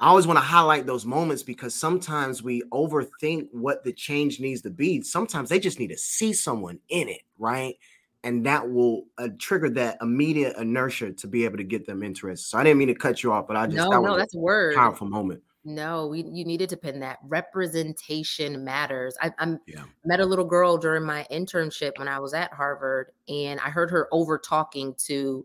[0.00, 4.62] I always want to highlight those moments because sometimes we overthink what the change needs
[4.62, 5.02] to be.
[5.02, 7.76] Sometimes they just need to see someone in it, right?
[8.24, 12.46] And that will uh, trigger that immediate inertia to be able to get them interested.
[12.48, 14.16] So I didn't mean to cut you off, but I just No, that no, was
[14.16, 14.74] that's a word.
[14.74, 15.42] powerful moment.
[15.64, 17.18] No, we you needed to pin that.
[17.22, 19.16] Representation matters.
[19.20, 19.84] I, I'm Yeah.
[20.06, 23.90] met a little girl during my internship when I was at Harvard, and I heard
[23.90, 25.44] her over talking to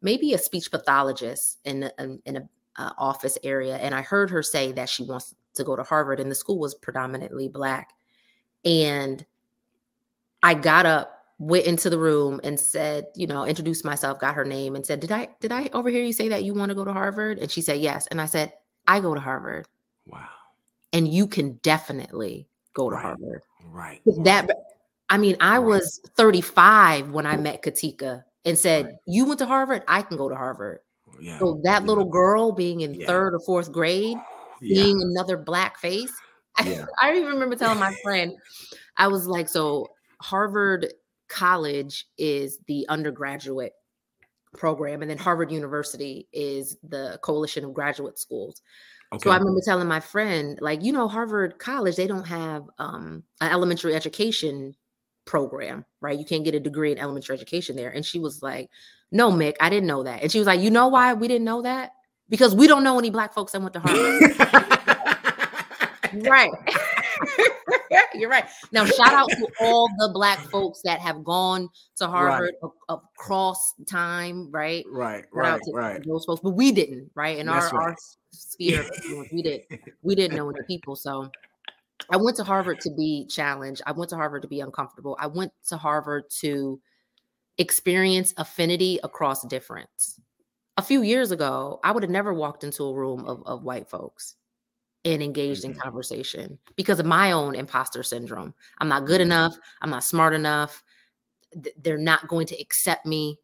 [0.00, 4.30] maybe a speech pathologist in a, in in a uh, office area, and I heard
[4.30, 7.92] her say that she wants to go to Harvard, and the school was predominantly black.
[8.64, 9.24] And
[10.42, 14.44] I got up, went into the room, and said, you know, introduced myself, got her
[14.44, 16.84] name, and said, "Did I did I overhear you say that you want to go
[16.84, 18.52] to Harvard?" And she said, "Yes." And I said,
[18.88, 19.66] "I go to Harvard."
[20.06, 20.28] Wow.
[20.94, 23.02] and you can definitely go to Right.
[23.02, 23.42] Harvard.
[23.64, 24.02] Right.
[24.24, 24.50] That
[25.10, 25.66] I mean, I Right.
[25.66, 28.94] was 35 when I met Katika and said, Right.
[29.06, 30.80] "You went to Harvard, I can go to Harvard."
[31.20, 31.38] Yeah.
[31.38, 33.06] So that yeah, little girl being in Yeah.
[33.06, 34.16] third or fourth grade,
[34.60, 36.12] seeing another black face.
[36.66, 36.84] Yeah.
[37.00, 38.34] I even remember telling my friend,
[38.98, 39.88] I was like, "So
[40.20, 40.92] Harvard
[41.28, 43.72] College is the undergraduate
[44.56, 48.60] program, and then Harvard University is the coalition of graduate schools."
[49.14, 49.24] Okay.
[49.24, 53.22] So I remember telling my friend, like, you know, Harvard College, they don't have um,
[53.40, 54.74] an elementary education
[55.26, 56.18] program, right?
[56.18, 57.90] You can't get a degree in elementary education there.
[57.90, 58.70] And she was like,
[59.12, 60.22] no, Mick, I didn't know that.
[60.22, 61.92] And she was like, you know why we didn't know that?
[62.28, 64.36] Because we don't know any black folks that went to Harvard.
[66.28, 66.50] right.
[68.14, 68.46] You're right.
[68.72, 73.74] Now, shout out to all the black folks that have gone to Harvard a- across
[73.86, 74.84] time, right?
[74.90, 75.24] right.
[75.30, 75.60] Right.
[75.72, 76.02] Right.
[76.06, 77.38] those folks, but we didn't, right?
[77.38, 77.96] In That's our, our
[78.30, 78.86] sphere
[79.30, 79.62] we did
[80.02, 80.96] we didn't know any people.
[80.96, 81.30] So
[82.10, 83.82] I went to Harvard to be challenged.
[83.86, 85.16] I went to Harvard to be uncomfortable.
[85.20, 86.80] I went to Harvard to
[87.58, 90.20] experience affinity across difference.
[90.78, 93.88] A few years ago, I would have never walked into a room of, of white
[93.88, 94.36] folks
[95.04, 95.78] and engaged in Mhm.
[95.80, 98.54] conversation because of my own imposter syndrome.
[98.78, 99.24] I'm not good Mhm.
[99.24, 99.54] enough.
[99.82, 100.82] I'm not smart enough.
[101.62, 103.38] th- they're not going to accept me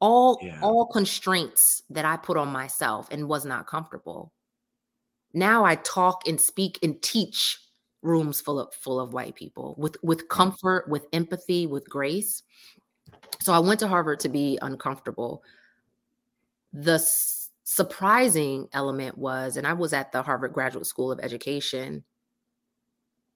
[0.00, 0.58] all Yeah.
[0.62, 4.32] all constraints that i put on myself and was not comfortable
[5.32, 7.58] now i talk and speak and teach
[8.02, 12.42] rooms full of full of white people with with comfort with empathy with grace
[13.40, 15.42] so i went to harvard to be uncomfortable
[16.72, 22.04] the s- surprising element was and i was at the harvard graduate school of education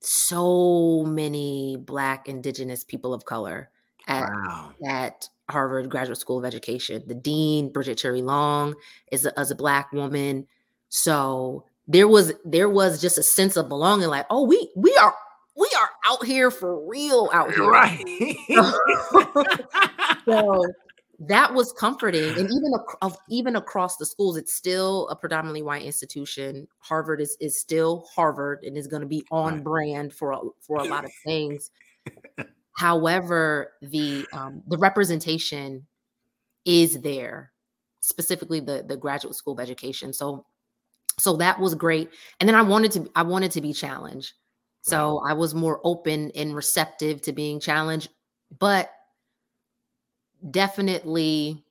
[0.00, 3.70] so many black indigenous people of color
[4.06, 4.72] at Wow.
[4.86, 7.02] at Harvard Graduate School of Education.
[7.06, 8.74] The dean, Bridget Terry Long,
[9.10, 10.46] is a, is a black woman.
[10.88, 15.14] So there was there was just a sense of belonging, like, oh, we we are
[15.58, 17.68] we are out here for real out here.
[17.68, 18.04] Right.
[20.24, 20.66] So
[21.20, 25.82] that was comforting, and even ac- even across the schools, it's still a predominantly white
[25.82, 26.68] institution.
[26.78, 29.64] Harvard is is still Harvard and is going to be on Right.
[29.64, 31.70] brand for a, for a lot of things.
[32.76, 35.86] However, the um, the representation
[36.64, 37.52] is there,
[38.00, 40.12] specifically the the graduate school of education.
[40.12, 40.44] So
[41.18, 44.34] so that was great, and then I wanted to I wanted to be challenged.
[44.88, 48.10] So I was more open and receptive to being challenged,
[48.58, 48.90] but
[50.50, 51.64] definitely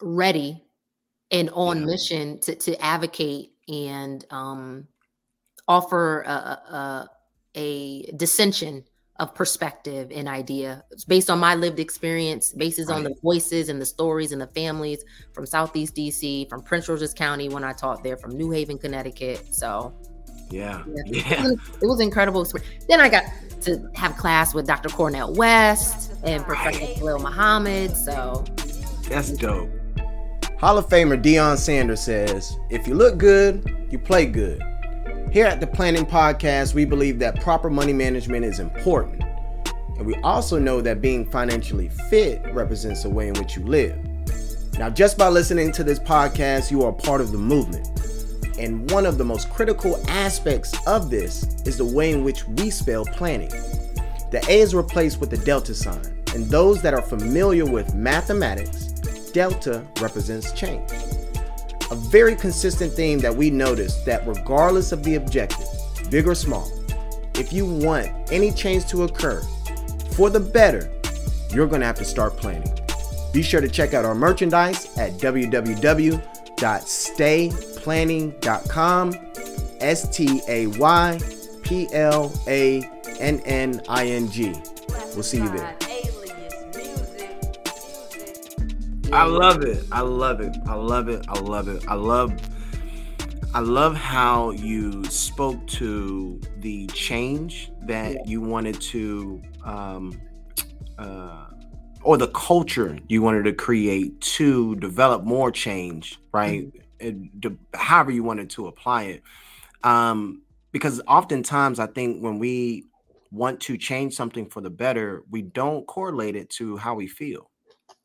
[0.00, 0.64] ready
[1.30, 1.86] and on Yeah.
[1.86, 4.88] mission to, to advocate and um,
[5.66, 7.08] offer a, a,
[7.54, 8.84] a dissension
[9.16, 13.80] of perspective and idea It's based on my lived experience, basis on the voices and
[13.80, 18.02] the stories and the families from Southeast DC, from Prince George's County when I taught
[18.02, 19.54] there, from New Haven, Connecticut.
[19.54, 19.94] So
[20.50, 20.82] yeah.
[20.86, 21.02] Yeah.
[21.06, 21.50] Yeah.
[21.82, 22.84] it was incredible experience.
[22.88, 23.24] Then I got
[23.62, 24.88] to have class with Dr.
[24.90, 26.96] Cornel West and Professor Right.
[26.96, 27.96] Khalil Muhammad.
[27.96, 28.44] So
[29.08, 29.70] That's dope.
[30.58, 34.62] Hall of Famer Deion Sanders says, If you look good, you play good.
[35.32, 39.22] Here at the Planning Podcast, we believe that proper money management is important.
[39.98, 43.98] And we also know that being financially fit represents the way in which you live.
[44.78, 47.93] Now, just by listening to this podcast, you are part of the movement.
[48.58, 52.70] And one of the most critical aspects of this is the way in which we
[52.70, 53.50] spell planning.
[54.30, 56.22] The A is replaced with the delta sign.
[56.34, 58.86] And those that are familiar with mathematics,
[59.32, 60.90] delta represents change.
[61.90, 65.66] A very consistent theme that we noticed that regardless of the objective,
[66.10, 66.70] big or small,
[67.34, 69.42] if you want any change to occur
[70.12, 70.90] for the better,
[71.50, 72.72] you're going to have to start planning.
[73.32, 75.12] Be sure to check out our merchandise at
[77.84, 79.14] www.stayplanning.com.
[79.80, 81.20] S T A Y
[81.62, 82.82] P L A
[83.20, 84.54] N N I N G.
[85.14, 85.76] We'll see you there.
[89.12, 89.84] I love it.
[89.92, 90.56] I love it.
[90.66, 91.24] I love it.
[91.28, 91.84] I love it.
[91.86, 92.32] I love
[93.52, 100.20] I love how you spoke to the change that you wanted to um
[100.98, 101.46] uh
[102.02, 106.62] or the culture you wanted to create to develop more change, right?
[106.62, 109.22] And de- however you wanted to apply it.
[109.82, 112.84] Um because oftentimes I think when we
[113.30, 117.50] want to change something for the better, we don't correlate it to how we feel,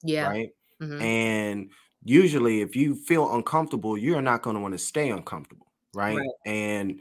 [0.04, 0.28] yeah.
[0.28, 0.50] right?
[0.82, 1.02] Mhm.
[1.02, 1.72] And
[2.04, 6.18] usually, if you feel uncomfortable, you're not going to want to stay uncomfortable, right?
[6.18, 6.30] Right.
[6.46, 7.00] And,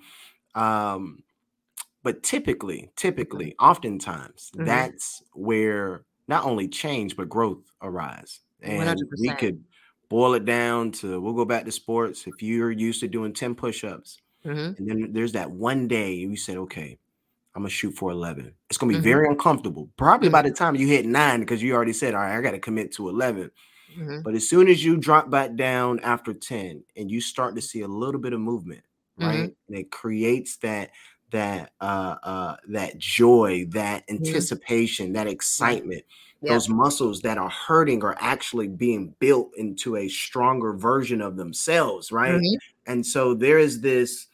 [0.55, 1.23] um,
[2.03, 4.67] but typically, typically, oftentimes, Mhm.
[4.67, 8.41] that's where not only change but growth arise.
[8.61, 9.39] And we 100%.
[9.39, 9.65] could
[10.11, 12.27] boil it down to we'll go back to sports.
[12.27, 14.79] If you're used to doing 10 push ups, Mhm.
[14.79, 16.99] and then there's that one day you said, okay,
[17.55, 18.55] I'm gonna shoot for 11.
[18.71, 19.03] It's gonna be Mhm.
[19.03, 19.91] very uncomfortable.
[19.99, 20.45] Probably by Mhm.
[20.45, 22.93] the time you hit nine, because you already said, all right, I got to commit
[22.95, 23.51] to 11.
[23.89, 24.25] Mhm.
[24.25, 27.83] But as soon as you drop back down after 10 and you start to see
[27.83, 28.85] a little bit of movement,
[29.19, 29.51] right?
[29.69, 30.91] And it creates that
[31.33, 36.05] that uh uh that joy, that anticipation, that excitement.
[36.41, 36.55] Yeah.
[36.55, 42.11] Those muscles that are hurting are actually being built into a stronger version of themselves,
[42.11, 42.41] right?
[42.41, 42.59] Mhm.
[42.87, 44.29] And so there is this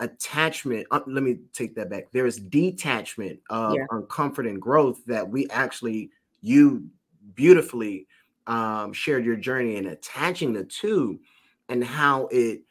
[0.00, 0.86] attachment.
[0.90, 2.10] uh, let me take that back.
[2.12, 3.86] There is detachment of Yeah.
[4.08, 6.88] comfort and growth that we actually you
[7.34, 8.06] beautifully
[8.46, 11.20] um, shared your journey and attaching the two
[11.68, 12.62] and how it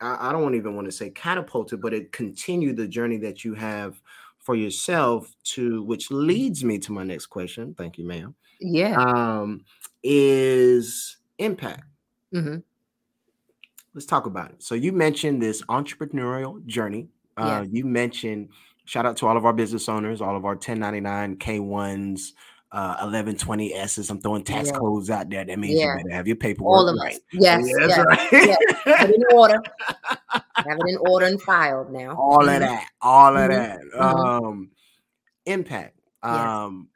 [0.00, 3.54] I, I don't even want to say catapulted, but it continued the journey that you
[3.54, 4.00] have
[4.44, 7.74] for yourself to which leads me to my next question.
[7.76, 8.34] Thank you, ma'am.
[8.60, 8.94] Yeah.
[9.00, 9.64] Um,
[10.02, 11.84] is Mpact.
[12.32, 12.62] Mhm.
[13.94, 14.62] Let's talk about it.
[14.62, 17.08] So you mentioned this entrepreneurial journey.
[17.36, 18.50] Uh, You mentioned
[18.86, 22.32] shout out to all of our business owners, all of our 1099 K1s,
[22.74, 24.10] uh, 1120 S's.
[24.10, 24.78] I'm throwing tax Yeah.
[24.78, 25.44] codes out there.
[25.44, 25.96] That means Yeah.
[25.96, 27.14] you better have your paperwork All of right.
[27.14, 27.20] us.
[27.32, 27.64] Yes.
[27.66, 27.96] Yes.
[27.96, 28.32] that's right.
[28.32, 28.58] yes.
[28.98, 29.62] Have it in order.
[30.56, 32.16] Have it in order and filed now.
[32.16, 32.58] all of Mhm.
[32.60, 33.48] that, all of Mhm.
[33.50, 33.80] that.
[33.96, 34.00] Mhm.
[34.44, 34.70] Um,
[35.46, 35.98] impact.
[36.24, 36.32] Yes.
[36.40, 36.88] Um,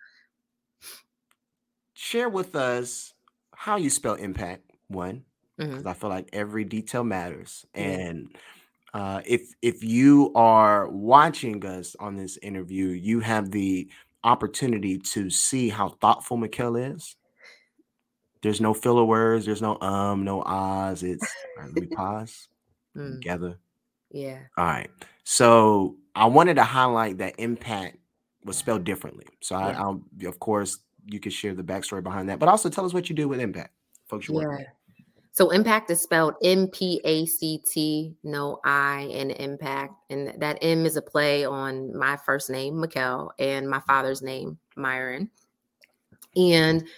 [1.92, 3.12] share with us
[3.54, 4.62] how you spell impact.
[4.88, 5.24] One,
[5.58, 7.66] because I feel like every detail matters.
[7.74, 8.34] And
[8.94, 13.90] uh, if if you are watching us on this interview, you have the
[14.28, 17.16] opportunity to see how thoughtful Mikel is.
[18.42, 19.46] There's no filler words.
[19.46, 21.02] There's no um, no ahs.
[21.02, 21.24] It's
[21.56, 22.48] all right, let me pause
[22.96, 23.58] Mm, together.
[24.10, 24.38] yeah.
[24.56, 24.90] All right.
[25.24, 27.96] So I wanted to highlight that Mpact
[28.44, 29.26] was spelled differently.
[29.40, 29.80] So I, Yeah.
[29.82, 33.08] I'll, of course, you could share the backstory behind that, but also tell us what
[33.08, 33.72] you do with Mpact,
[34.08, 34.28] folks.
[34.28, 34.60] You work.
[34.60, 34.66] Yeah.
[35.38, 39.94] So Mpact is spelled M P A C T, no I in impact.
[40.10, 44.58] And that M is a play on my first name, Mikel, and my father's name,
[44.74, 45.30] Myron.
[46.34, 46.88] And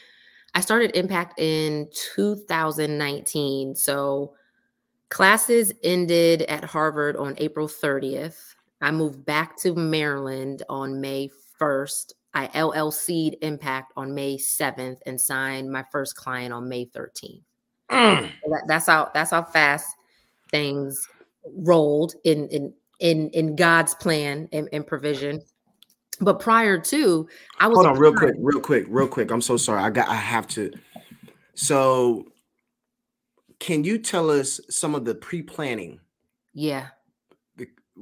[0.54, 3.76] I started Mpact in 2019.
[3.76, 4.32] So
[5.10, 8.54] classes ended at Harvard on April 30th.
[8.80, 11.28] I moved back to Maryland on May
[11.60, 12.14] 1st.
[12.32, 17.42] I LLC'd Mpact on May 7th and signed my first client on May 13th.
[17.90, 18.30] Mm.
[18.48, 19.96] That, that's how that's how fast
[20.50, 21.08] things
[21.44, 25.42] rolled in in in in God's plan and, and provision.
[26.20, 27.28] But prior to,
[27.58, 29.30] I was Hold on, real quick, real quick, real quick.
[29.30, 29.82] I'm so sorry.
[29.82, 30.08] I got.
[30.08, 30.70] I have to.
[31.54, 32.26] So,
[33.58, 35.98] can you tell us some of the pre-planning?
[36.52, 36.88] Yeah,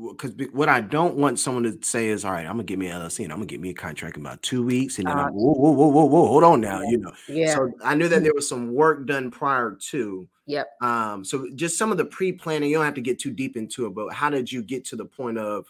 [0.01, 2.87] Because what I don't want someone to say is, "All right, I'm gonna get me
[2.87, 5.19] an LLC and I'm gonna get me a contract in about two weeks," and then
[5.19, 7.11] Uh, I'm, whoa, whoa, whoa, whoa, whoa, hold on now, you know.
[7.27, 10.29] yeah, So I knew that there was some work done prior to.
[10.47, 10.69] yep.
[10.83, 12.71] Um, so just some of the pre-planning.
[12.71, 14.97] You don't have to get too deep into it, but how did you get to
[14.97, 15.67] the point of,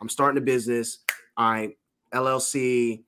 [0.00, 0.98] I'm starting a business.
[1.36, 1.78] All right,
[2.12, 3.04] LLC.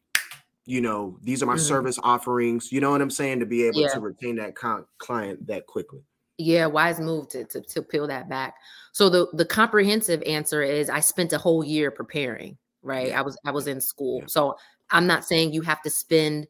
[0.67, 1.61] You know, these are my Mhm.
[1.67, 2.71] service offerings.
[2.71, 3.95] You know what I'm saying to be able Yeah.
[3.95, 6.05] to retain that con- client that quickly.
[6.41, 8.55] Yeah, wise move to, to to peel that back.
[8.93, 13.09] So the the comprehensive answer is I spent a whole year preparing, right?
[13.09, 13.21] Yeah.
[13.21, 14.21] I was I was in school.
[14.21, 14.27] Yeah.
[14.29, 14.57] So
[14.91, 16.47] I'm not saying you have to spend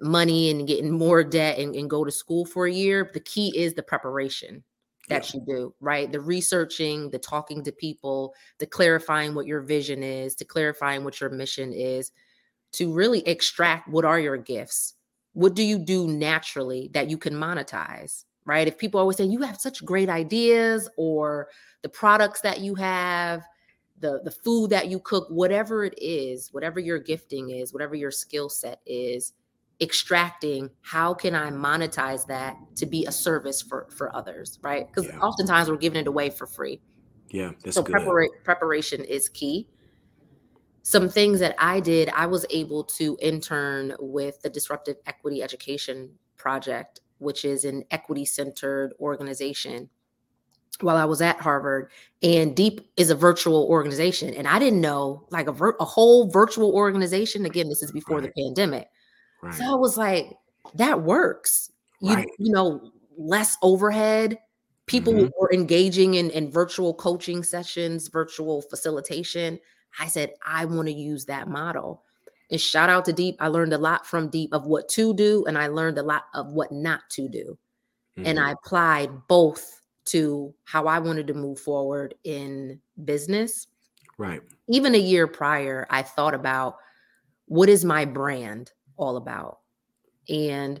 [0.00, 3.10] money and get in more debt and, and go to school for a year.
[3.12, 4.62] The key is the preparation
[5.08, 6.10] that you do, right?
[6.10, 11.20] The researching, the talking to people, the clarifying what your vision is, to clarifying what
[11.20, 12.12] your mission is,
[12.72, 14.94] to really extract what are your gifts.
[15.32, 18.24] What do you do naturally that you can monetize?
[18.48, 18.66] Right?
[18.66, 21.48] If people always say you have such great ideas or
[21.82, 23.42] the products that you have,
[24.00, 28.10] the the food that you cook, whatever it is, whatever your gifting is, whatever your
[28.10, 29.34] skill set is,
[29.80, 34.86] extracting how can I monetize that to be a service for for others, right?
[34.86, 35.18] Because Yeah.
[35.18, 36.80] oftentimes we're giving it away for free.
[37.30, 37.96] Yeah, that's so good.
[37.96, 39.68] prepara- preparation is key.
[40.82, 46.18] Some things that I did, I was able to intern with the Disruptive Equity Education
[46.38, 49.88] Project, which is an equity centered organization
[50.80, 51.90] while I was at Harvard.
[52.22, 54.32] And Deep is a virtual organization.
[54.34, 57.44] And I didn't know like a, vir- a whole virtual organization.
[57.46, 58.32] Again, this is before Right.
[58.34, 58.88] the pandemic.
[59.42, 59.54] right.
[59.54, 60.26] So I was like,
[60.74, 61.70] that works.
[62.00, 62.28] You, Right.
[62.38, 64.38] you know, less overhead.
[64.86, 65.30] People Mhm.
[65.38, 69.58] were engaging in, in virtual coaching sessions, virtual facilitation.
[69.98, 72.04] I said, I want to use that model.
[72.50, 73.36] And shout out to Deep.
[73.40, 76.24] I learned a lot from Deep of what to do, and I learned a lot
[76.34, 77.58] of what not to do.
[78.24, 78.42] And Mhm.
[78.42, 83.66] I applied both to how I wanted to move forward in business
[84.18, 84.42] right.
[84.68, 86.76] even a year prior, I thought about
[87.46, 89.60] what is my brand all about?
[90.28, 90.80] And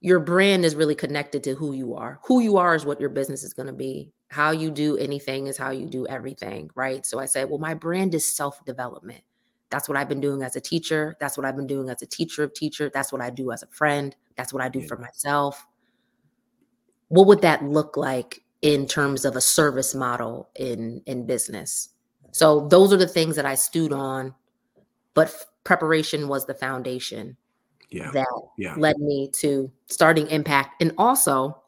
[0.00, 2.20] your brand is really connected to who you are.
[2.24, 4.12] Who you are is what your business is going to be.
[4.28, 7.06] How you do anything is how you do everything, right?
[7.06, 9.22] So I said, well, my brand is self development.
[9.72, 11.16] That's what I've been doing as a teacher.
[11.18, 12.90] That's what I've been doing as a teacher of teacher.
[12.92, 14.14] That's what I do as a friend.
[14.36, 14.86] That's what I do Yeah.
[14.86, 15.66] for myself.
[17.08, 21.88] What would that look like in terms of a service model in in business?
[22.32, 24.34] So those are the things that I stewed on,
[25.14, 27.36] but f- preparation was the foundation
[27.90, 28.10] Yeah.
[28.12, 28.74] that Yeah.
[28.76, 31.62] led me to starting Mpact and also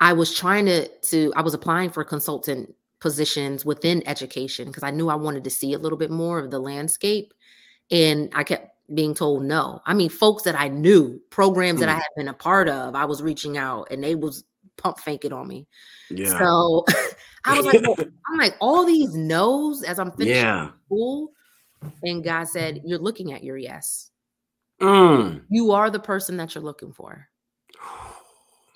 [0.00, 4.90] i was trying to to i was applying for consultant positions within education because i
[4.90, 7.32] knew i wanted to see a little bit more of the landscape
[7.90, 11.92] and i kept being told no i mean folks that i knew programs that i
[11.92, 11.96] Mm.
[11.96, 14.44] had been a part of i was reaching out and they was
[14.76, 15.66] pump faking on me
[16.10, 16.38] Yeah.
[16.38, 16.84] so
[17.44, 17.96] i was like well,
[18.30, 20.70] i'm like all these no's as i'm finishing yeah.
[20.86, 21.32] school
[22.02, 24.10] and god said you're looking at your yes
[24.80, 25.42] Mm.
[25.48, 27.28] you are the person that you're looking for.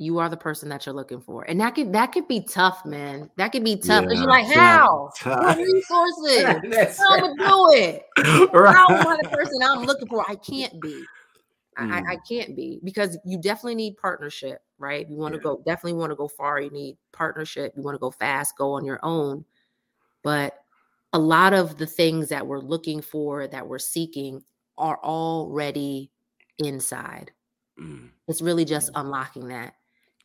[0.03, 1.45] You are the person that you're looking for.
[1.45, 3.31] And that could that could be tough, man.
[3.37, 4.05] That could be tough.
[4.09, 5.11] Yeah, you're like, how?
[5.25, 6.43] What resources?
[6.99, 8.03] How I do it?
[8.19, 10.25] How am I the person I'm looking for?
[10.29, 11.05] I can't be.
[11.77, 12.09] I, I, Mm.
[12.11, 15.09] I can't be because you definitely need partnership, right?
[15.09, 15.45] You want to Yeah.
[15.45, 16.61] go, definitely want to go far.
[16.61, 17.73] You need partnership.
[17.77, 19.45] You want to go fast, go on your own.
[20.23, 20.63] But
[21.13, 24.43] a lot of the things that we're looking for, that we're seeking,
[24.77, 26.11] are already
[26.59, 27.31] inside.
[27.79, 28.11] Mm.
[28.29, 29.01] It's really just mm.
[29.01, 29.75] unlocking that.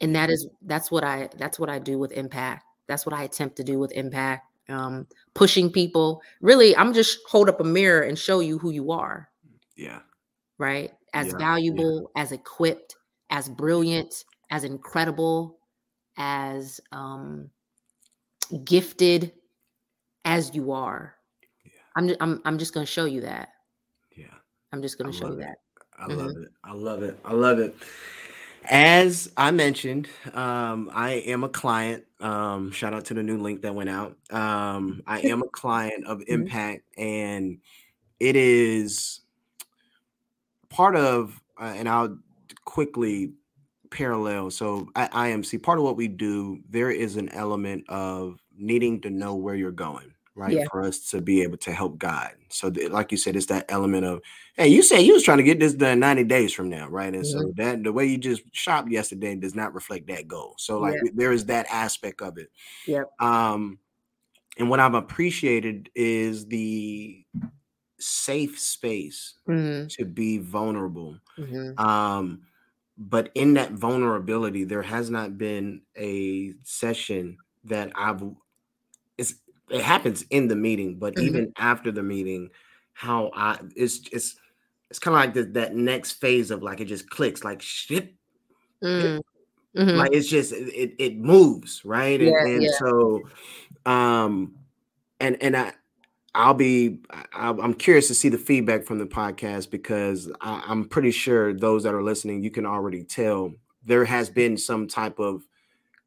[0.01, 2.63] And that is that's what I that's what I do with Mpact.
[2.87, 4.45] That's what I attempt to do with Mpact.
[4.69, 6.21] Um, pushing people.
[6.41, 9.29] Really, I'm just hold up a mirror and show you who you are.
[9.75, 9.99] Yeah.
[10.57, 10.91] Right?
[11.13, 11.37] As yeah.
[11.37, 12.21] valuable, yeah.
[12.21, 12.95] as equipped,
[13.29, 15.57] as brilliant, as incredible,
[16.17, 17.49] as um
[18.63, 19.31] gifted
[20.25, 21.15] as you are.
[21.65, 21.71] Yeah.
[21.95, 23.49] I'm I'm I'm just going to show you that.
[24.15, 24.25] Yeah.
[24.71, 25.57] I'm just going to show you that.
[25.97, 26.19] I mm-hmm.
[26.19, 26.49] love it.
[26.63, 27.19] I love it.
[27.25, 27.75] I love it.
[28.66, 32.03] As I mentioned, um, I am a client.
[32.20, 34.18] Um, shout out to the new link that went out.
[34.32, 36.43] Um, I am a client of mm-hmm.
[36.43, 37.60] Mpact, and
[38.20, 39.22] it is
[40.70, 42.18] part of, uh, and I'll
[42.66, 43.34] quickly
[43.89, 44.51] parallel.
[44.51, 49.10] So, at IMC, part of what we do, there is an element of needing to
[49.10, 50.53] know where you're going right?
[50.53, 50.65] Yeah.
[50.71, 52.35] For us to be able to help guide.
[52.49, 54.21] So, th- like you said, it's that element of,
[54.55, 57.13] hey, you said you was trying to get this done 90 days from now, right?
[57.13, 57.39] And mm-hmm.
[57.39, 60.53] so that the way you just shopped yesterday does not reflect that goal.
[60.57, 61.11] So, like, yeah.
[61.15, 62.49] there is that aspect of it.
[62.85, 63.11] Yep.
[63.19, 63.79] Um,
[64.59, 67.25] and what I've appreciated is the
[67.99, 69.88] safe space mm-hmm.
[69.88, 71.17] to be vulnerable.
[71.38, 71.83] Mm-hmm.
[71.83, 72.41] Um,
[72.97, 78.23] but in that vulnerability, there has not been a session that I've
[79.70, 81.28] it happens in the meeting, but mm-hmm.
[81.28, 82.49] even after the meeting,
[82.93, 84.38] how I it's it's
[84.89, 88.15] it's kind of like the, that next phase of like it just clicks like shit.
[88.84, 89.22] Mm.
[89.76, 89.97] Mm-hmm.
[89.97, 92.72] Like it's just it it moves right, and, yeah, and yeah.
[92.80, 93.22] so
[93.86, 94.55] um
[95.20, 95.74] and and I
[96.34, 96.99] I'll be
[97.34, 101.53] I, am curious to see the feedback from the podcast because I, I'm pretty sure
[101.53, 103.53] those that are listening, you can already tell
[103.86, 105.43] there has been some type of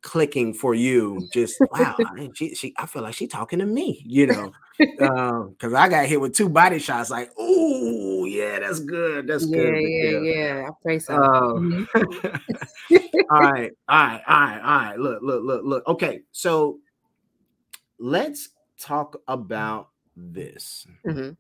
[0.03, 1.95] clicking for you just wow
[2.35, 6.07] she, she i feel like she talking to me you know because uh, i got
[6.07, 10.21] hit with two body shots like oh yeah that's good that's yeah, good yeah yeah
[10.21, 12.97] yeah i pray so um, mm-hmm.
[13.31, 16.79] all right all right all right all right look look look look okay so
[17.99, 18.49] let's
[18.79, 21.33] talk about this mm-hmm.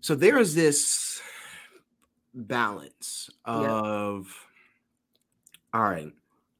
[0.00, 1.22] so there is this
[2.34, 4.34] balance of yep.
[5.72, 6.12] all right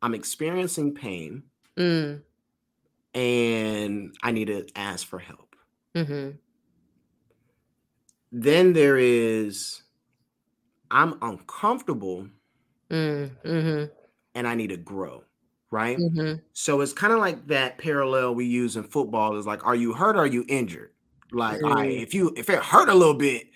[0.05, 1.45] I'm experiencing pain
[1.79, 2.21] mm.
[3.15, 5.57] and I need to ask for help.
[5.97, 6.33] Mm-hmm.
[8.31, 9.83] Then there is
[10.91, 12.29] I'm uncomfortable
[12.91, 13.31] mm.
[13.43, 13.85] hmm
[14.35, 15.25] and I need to grow.
[15.71, 15.97] Right.
[15.97, 16.35] Mm-hmm.
[16.53, 19.95] So it's kind of like that parallel we use in football is like, are you
[19.95, 20.91] hurt or are you injured?
[21.33, 21.73] Like, mm-hmm.
[21.73, 23.47] right, if you if it hurt a little bit,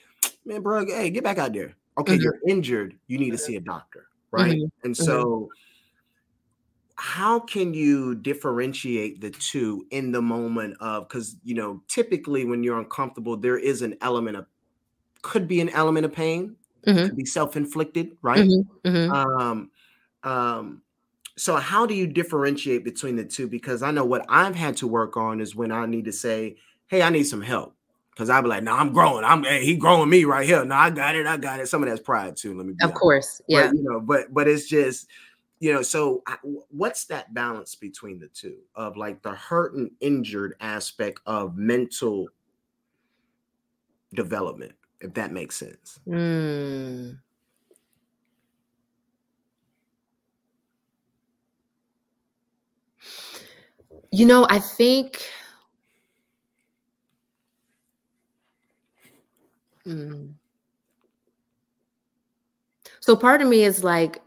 [0.47, 1.77] man, bro, hey, get back out there.
[1.99, 2.23] Okay, mm-hmm.
[2.23, 2.97] you're injured.
[3.07, 4.07] You need to see a doctor.
[4.31, 4.57] Right.
[4.57, 4.87] Mm-hmm.
[4.87, 5.05] And mm-hmm.
[7.01, 12.65] How can you differentiate the two in the moment of because you know typically when
[12.65, 14.47] you're uncomfortable there is an element of
[15.23, 17.07] could be an element of pain mm-hmm.
[17.07, 18.89] could be self-inflicted right mm-hmm.
[18.89, 19.13] Mm-hmm.
[19.13, 19.71] um
[20.25, 20.83] um
[21.37, 24.89] so how do you differentiate between the two because i know what i've had to
[24.89, 26.57] work on is when i need to say
[26.89, 27.77] hey i need some help
[28.11, 30.75] because i'll be like no i'm growing i'm hey, he growing me right here no
[30.75, 33.01] i got it i got it some of that's pride too let me of honest.
[33.01, 35.07] course yeah but, you know but but it's just
[35.61, 36.23] you know so
[36.71, 42.29] what's that balance between the two of like the hurt and injured aspect of mental
[44.15, 47.19] development if that makes sense mm.
[54.11, 55.25] you know i think
[59.87, 60.33] mm.
[63.01, 64.23] so part of me is like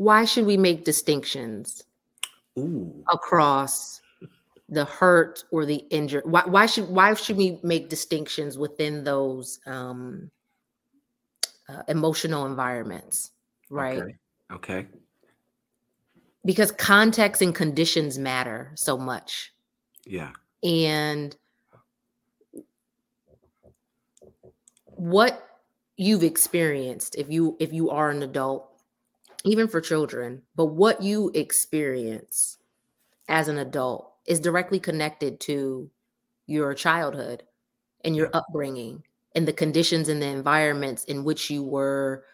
[0.00, 1.84] why should we make distinctions
[2.58, 3.04] Ooh.
[3.12, 4.00] across
[4.70, 6.22] the hurt or the injured?
[6.24, 10.30] Why, why should why should we make distinctions within those um,
[11.68, 13.32] uh, emotional environments?
[13.68, 13.98] Right.
[13.98, 14.14] Okay.
[14.50, 14.86] okay.
[16.46, 19.52] Because context and conditions matter so much.
[20.06, 20.30] Yeah.
[20.62, 21.36] And
[24.86, 25.46] what
[25.98, 28.69] you've experienced if you if you are an adult
[29.44, 32.58] even for children, but what you experience
[33.28, 35.90] as an adult is directly connected to
[36.46, 37.42] your childhood
[38.04, 39.02] and your upbringing
[39.34, 42.24] and the conditions and the environments in which you were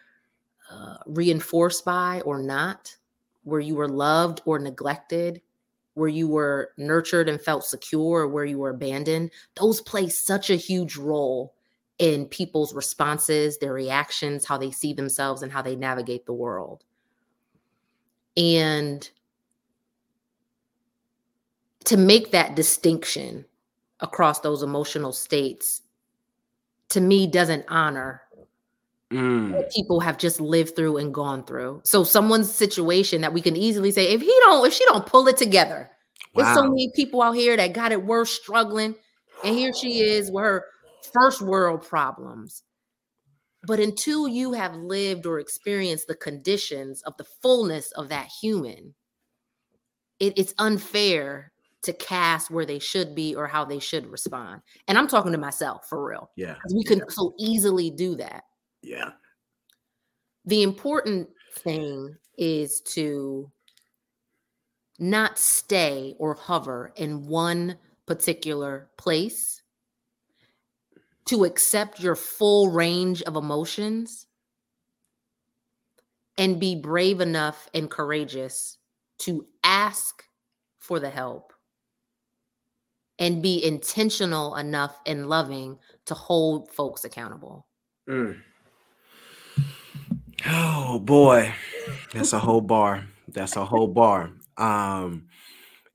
[0.71, 2.95] uh, reinforced by or not,
[3.43, 5.41] where you were loved or neglected,
[5.93, 9.31] where you were nurtured and felt secure, or where you were abandoned.
[9.55, 11.53] Those play such a huge role
[11.99, 16.83] in people's responses, their reactions, how they see themselves, and how they navigate the world.
[18.37, 19.09] And
[21.85, 23.45] to make that distinction
[23.99, 25.81] across those emotional states
[26.89, 28.21] to me doesn't honor
[29.11, 29.53] Mm.
[29.53, 31.79] what people have just lived through and gone through.
[31.85, 35.29] So someone's situation that we can easily say, if he don't, if she don't pull
[35.29, 35.89] it together,
[36.35, 38.95] there's so many people out here that got it worse struggling,
[39.45, 40.65] and here she is with her
[41.13, 42.63] first world problems.
[43.65, 48.93] But until you have lived or experienced the conditions of the fullness of that human,
[50.19, 51.51] it, it's unfair
[51.83, 54.61] to cast where they should be or how they should respond.
[54.87, 56.55] And I'm talking to myself for real, Yeah.
[56.73, 58.43] we can so easily do that
[58.81, 59.11] Yeah.
[60.45, 61.29] the important
[61.59, 63.51] thing is to
[64.99, 69.61] not stay or hover in one particular place
[71.27, 74.27] to accept your full range of emotions
[76.37, 78.77] and be brave enough and courageous
[79.19, 80.23] to ask
[80.79, 81.53] for the help
[83.19, 87.67] and be intentional enough and loving to hold folks accountable
[88.07, 88.41] Mm.
[90.45, 91.53] Oh boy,
[92.13, 93.05] that's a whole bar.
[93.27, 94.31] That's a whole bar.
[94.55, 95.27] Um,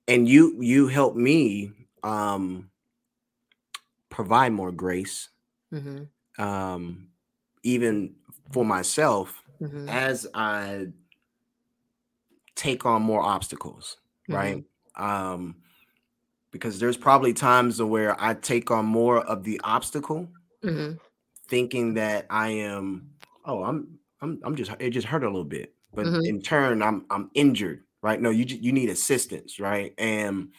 [0.06, 1.72] and you you help me
[2.02, 2.68] um
[4.12, 5.30] provide more grace,
[5.70, 7.10] Mhm, um,
[7.62, 8.16] even
[8.52, 10.86] for myself mhm, as I
[12.54, 13.98] take on more obstacles,
[14.30, 14.62] right?
[14.96, 15.62] Um,
[16.52, 20.28] because there's probably times where I take on more of the obstacle
[20.62, 21.00] Mhm.
[21.48, 25.74] thinking that I am, oh, I'm, I'm, I'm just, it just hurt a little bit,
[25.92, 26.22] but Mhm.
[26.22, 28.20] in turn, I'm, I'm injured, right?
[28.20, 29.94] No, you, you need assistance, right?
[29.98, 30.52] And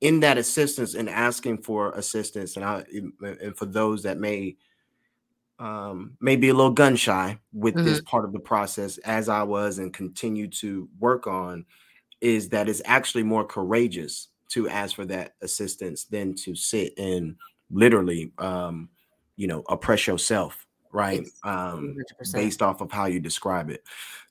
[0.00, 2.84] in that assistance and asking for assistance, and I,
[3.20, 4.56] and for those that may,
[5.58, 9.42] um, may be a little gun shy with this part of the process, as I
[9.42, 11.64] was and continue to work on,
[12.20, 17.36] is that it's actually more courageous to ask for that assistance than to sit and
[17.70, 18.88] literally, um,
[19.36, 21.26] you know, oppress yourself, right?
[21.42, 22.32] Um, 100%.
[22.32, 23.82] based off of how you describe it.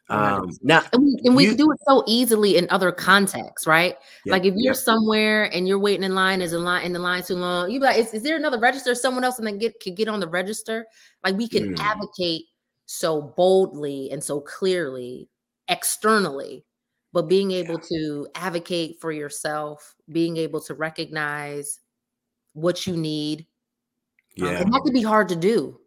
[0.10, 0.44] 100%.
[0.44, 3.66] Um, now, and we, and we you- can do it so easily in other contexts,
[3.66, 3.96] right?
[4.26, 4.80] Yeah, like if you're yeah.
[4.80, 7.80] somewhere and you're waiting in line, is in line in the line too long, you
[7.80, 8.94] be like, is, is there another register?
[8.94, 10.86] Someone else and then get could get on the register.
[11.24, 11.80] Like we can Mm.
[11.80, 12.44] advocate
[12.86, 15.28] so boldly and so clearly
[15.70, 16.64] externally,
[17.12, 21.80] but being able to advocate for yourself, being able to recognize
[22.54, 23.48] what you need,
[24.40, 25.80] um, yeah, and that could be hard to do.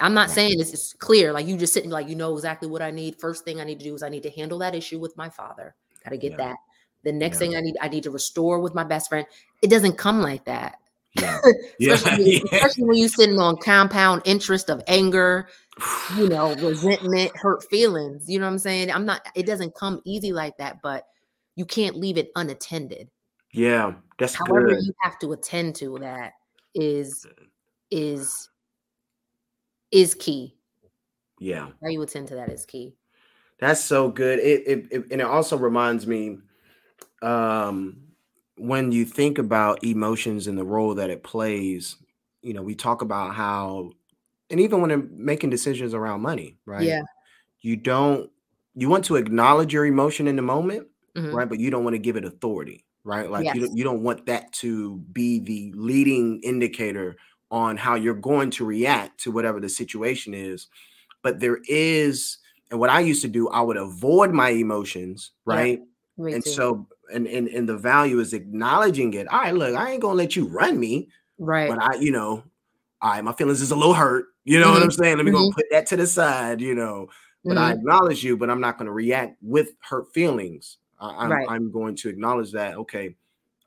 [0.00, 1.32] I'm not saying this is clear.
[1.32, 3.18] Like you just sitting like you know exactly what I need.
[3.18, 5.28] First thing I need to do is I need to handle that issue with my
[5.28, 5.74] father.
[6.04, 6.36] Got to get Yeah.
[6.48, 6.56] that.
[7.04, 7.46] The next Yeah.
[7.46, 9.26] thing I need, I need to restore with my best friend.
[9.62, 10.78] It doesn't come like that.
[11.14, 11.40] yeah,
[11.80, 15.48] especially, especially when you're sitting on compound interest of anger,
[16.18, 18.28] you know, resentment, hurt feelings.
[18.28, 18.90] You know what I'm saying?
[18.90, 19.26] I'm not.
[19.34, 21.06] It doesn't come easy like that, but
[21.54, 23.08] you can't leave it unattended.
[23.52, 24.84] yeah, that's However, good.
[24.84, 26.34] you have to attend to that
[26.74, 27.26] is
[27.90, 28.50] is
[29.96, 30.54] is key.
[31.40, 31.70] Yeah.
[31.82, 32.94] How you attend to that is key.
[33.58, 34.38] That's so good.
[34.38, 36.38] It, it, it and it also reminds me
[37.22, 38.02] um
[38.58, 41.96] when you think about emotions and the role that it plays,
[42.42, 43.92] you know, we talk about how
[44.50, 46.84] and even when I'm making decisions around money, right?
[46.86, 47.02] Yeah.
[47.60, 48.30] You don't
[48.74, 51.32] you want to acknowledge your emotion in the moment, Mhm.
[51.32, 51.48] right?
[51.48, 53.30] But you don't want to give it authority, right?
[53.30, 53.68] Like you Yes.
[53.68, 57.16] don't you don't want that to be the leading indicator
[57.50, 60.68] on how you're going to react to whatever the situation is.
[61.22, 62.38] But there is,
[62.70, 65.54] and what I used to do, I would avoid my emotions, Yeah.
[65.54, 65.80] right?
[66.18, 66.50] Me and too.
[66.50, 69.28] so and, and and the value is acknowledging it.
[69.28, 71.68] All right, look, I ain't gonna let you run me, right.
[71.68, 72.42] but I, you know,
[73.02, 74.26] all right, my feelings is a little hurt.
[74.44, 75.16] You know what I'm saying?
[75.16, 75.52] Let me go Mhm.
[75.52, 77.08] put that to the side, you know.
[77.44, 77.78] But I Mhm.
[77.78, 80.78] acknowledge you, but I'm not going to react with hurt feelings.
[80.98, 81.46] I, I'm, Right.
[81.48, 82.76] I'm going to acknowledge that.
[82.76, 83.14] Okay,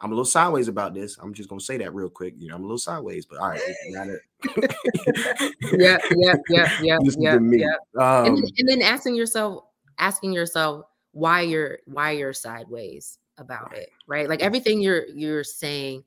[0.01, 1.17] I'm a little sideways about this.
[1.21, 2.33] I'm just going to say that real quick.
[2.37, 4.21] You know, I'm a little sideways, but all right, you got it.
[5.77, 8.01] yeah, yeah, yeah, yeah, Listen yeah, yeah.
[8.01, 9.65] Um, and, then, and then asking yourself,
[9.97, 14.29] asking yourself why you're why you're sideways about it, right?
[14.29, 16.03] Like everything you're you're saying.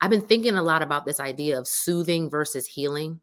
[0.00, 3.20] I've been thinking a lot about this idea of soothing versus healing,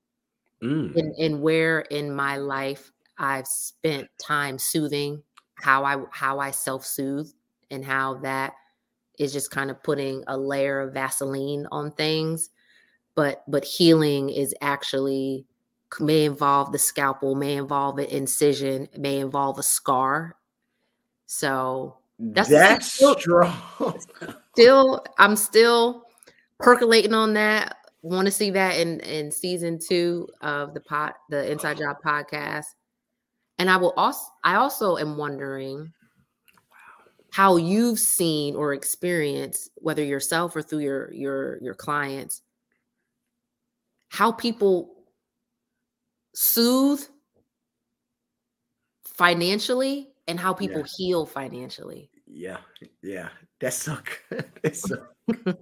[0.61, 5.23] mm, and and where in my life I've spent time soothing
[5.55, 7.31] how I how I self soothe,
[7.71, 8.53] and how that
[9.19, 12.49] is just kind of putting a layer of Vaseline on things.
[13.15, 15.45] But but healing is actually
[15.99, 20.35] may involve the scalpel, may involve an incision, may involve a scar.
[21.25, 23.53] So that's- that's still- strong.
[24.53, 26.05] still I'm still
[26.59, 27.77] percolating on that.
[28.01, 32.65] Want to see that in in season two of the pot the Inside Job podcast.
[33.57, 35.91] And I will also I also am wondering
[37.35, 42.41] how you've seen or experienced whether yourself or through your your your clients
[44.07, 45.03] how people
[46.33, 47.01] soothe
[49.03, 50.87] financially and how people Yeah.
[50.95, 52.09] heal financially.
[52.25, 52.59] Yeah,
[53.03, 53.27] yeah,
[53.59, 53.97] that's so
[54.29, 54.49] good.
[54.63, 54.95] That's so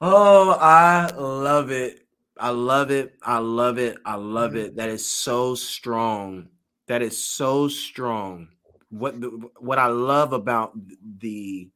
[0.00, 2.08] oh, I love it.
[2.40, 3.14] I love it.
[3.22, 3.98] I love it.
[4.04, 4.64] I love Mhm.
[4.64, 4.76] it.
[4.76, 6.48] That is so strong.
[6.88, 8.48] That is so strong.
[8.90, 9.28] What the,
[9.58, 10.72] what I love about
[11.18, 11.70] the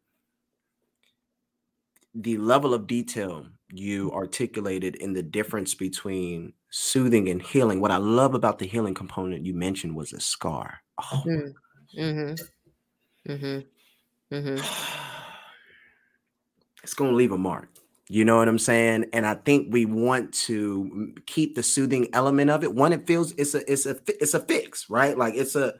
[2.15, 7.81] the level of detail you articulated in the difference between soothing and healing.
[7.81, 10.81] What I love about the healing component you mentioned was a scar.
[11.03, 11.53] Oh, Mm.
[11.99, 13.33] Mm-hmm.
[13.33, 14.35] Mm-hmm.
[14.35, 14.65] Mm-hmm.
[16.83, 17.69] it's going to leave a mark.
[18.09, 19.07] You know what I'm saying?
[19.13, 22.75] And I think we want to keep the soothing element of it.
[22.75, 25.17] One, it feels it's a it's a it's a fix, right?
[25.17, 25.75] Like it's a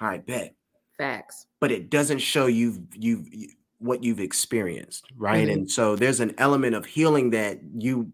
[0.00, 0.54] right, bet,
[0.98, 1.46] Facts.
[1.60, 5.46] but it doesn't show you've you've you, what you've experienced, right?
[5.48, 5.52] Mhm.
[5.52, 8.10] And so there's an element of healing that you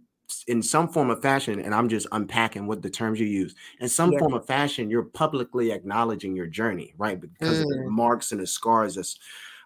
[0.49, 3.55] in some form of fashion, and I'm just unpacking what the terms you use.
[3.81, 4.19] In some Yeah.
[4.21, 7.21] form of fashion, you're publicly acknowledging your journey, right?
[7.21, 7.91] Because of the Mm.
[7.91, 8.95] marks and the scars.
[8.95, 9.19] That's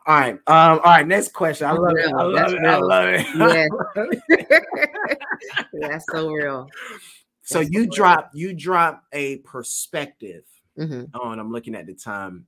[0.07, 0.35] all right.
[0.35, 1.67] Um, all right, next question.
[1.69, 2.07] I That's love it.
[2.13, 2.67] I love That's it.
[2.67, 3.27] I love it.
[5.09, 5.17] Yeah.
[5.89, 6.69] That's so real.
[7.43, 7.91] so you so real.
[7.91, 10.45] drop you drop a perspective
[10.79, 11.17] Mm-hmm.
[11.19, 12.47] on i'm looking at the time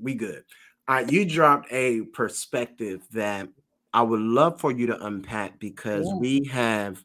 [0.00, 0.44] we good
[0.88, 3.48] all right you dropped a perspective that
[3.92, 6.14] i would love for you to unpack because Yeah.
[6.16, 7.04] we have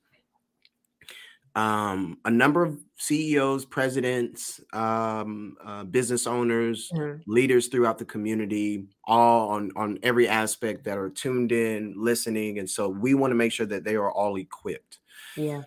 [1.56, 7.22] um a number of ceos presidents um uh, business owners Mm-hmm.
[7.32, 12.68] leaders throughout the community all on on every aspect that are tuned in listening and
[12.70, 14.98] so we want to make sure that they are all equipped
[15.38, 15.62] Yeah.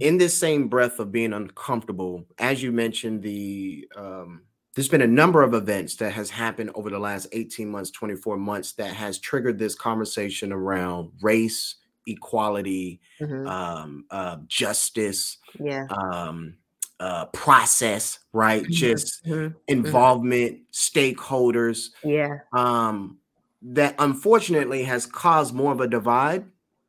[0.00, 5.06] In this same breath of being uncomfortable, as you mentioned, the um, there's been a
[5.08, 9.18] number of events that has happened over the last 18 months, 24 months that has
[9.18, 11.76] triggered this conversation around race,
[12.06, 13.48] equality, Mm-hmm.
[13.48, 15.88] um, uh, justice, Yeah.
[15.90, 16.58] um,
[17.00, 18.68] uh, process, right?
[18.68, 18.70] Mhm.
[18.70, 19.56] Just Mhm.
[19.68, 22.38] involvement, stakeholders, Yeah.
[22.52, 23.18] um,
[23.62, 26.46] that unfortunately has caused more of a divide,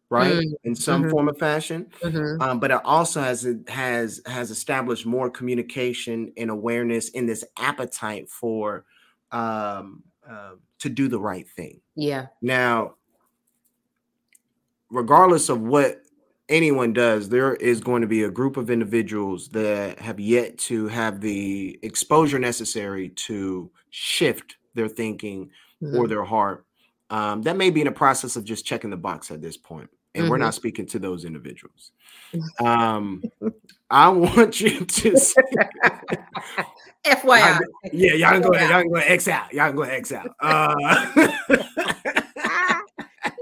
[0.10, 0.34] right?
[0.34, 1.12] Mm, In some mhm.
[1.12, 2.42] form of fashion Mm-hmm.
[2.42, 8.30] um, but it also has has has established more communication and awareness in this appetite
[8.30, 8.86] for
[9.32, 11.82] um, uh, to do the right thing.
[11.96, 12.28] Yeah.
[12.42, 12.96] Now,
[14.90, 16.02] regardless of what
[16.48, 20.88] anyone does, there is going to be a group of individuals that have yet to
[20.88, 25.52] have the exposure necessary to shift their thinking
[25.82, 26.10] or Mhm.
[26.10, 26.66] their heart.
[27.12, 29.90] Um, that may be in a process of just checking the box at this point,
[30.16, 30.42] and we're Mhm.
[30.42, 31.92] not speaking to those individuals.
[32.64, 33.24] Um,
[33.90, 35.42] I want you to, say,
[37.06, 37.60] FYI.
[37.92, 40.30] yeah, y'all can go, ahead, y'all can go X out, y'all can go X out.
[40.42, 40.76] Uh,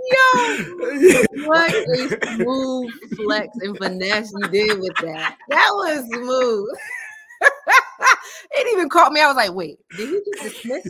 [0.10, 0.56] Yo,
[1.46, 5.36] what a smooth flex and finesse you did with that.
[5.50, 6.70] That was smooth.
[8.52, 9.20] it even caught me.
[9.22, 10.88] I was like, wait, did he just dismiss?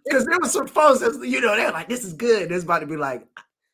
[0.04, 2.80] Because there was some folks that you know they're like, "This is good." There's about
[2.80, 3.26] to be like,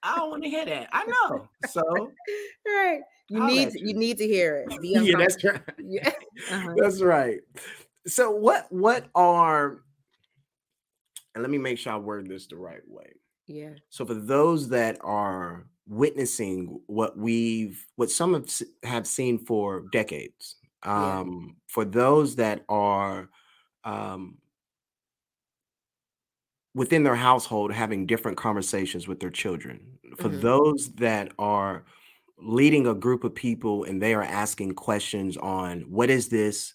[0.03, 1.49] "I don't want to hear that." I know.
[1.71, 1.83] So
[2.67, 3.01] right.
[3.29, 3.87] You Holla need to, you.
[3.89, 4.81] you need to hear it.
[4.81, 5.61] Be yeah, that's right.
[5.79, 6.13] Yeah.
[6.51, 6.75] Uh-huh.
[6.77, 7.41] That's right.
[8.07, 9.83] So what what are
[11.35, 13.13] and let me make sure I word this the right way.
[13.47, 13.75] Yeah.
[13.91, 18.49] So for those that are witnessing what we've what some have,
[18.83, 21.19] have seen for decades, Yeah.
[21.21, 23.29] um, for those that are
[23.85, 24.39] um,
[26.77, 30.31] within their household having different conversations with their children, for Mhm.
[30.31, 31.87] those that are
[32.39, 36.75] leading a group of people and they are asking questions on what is this?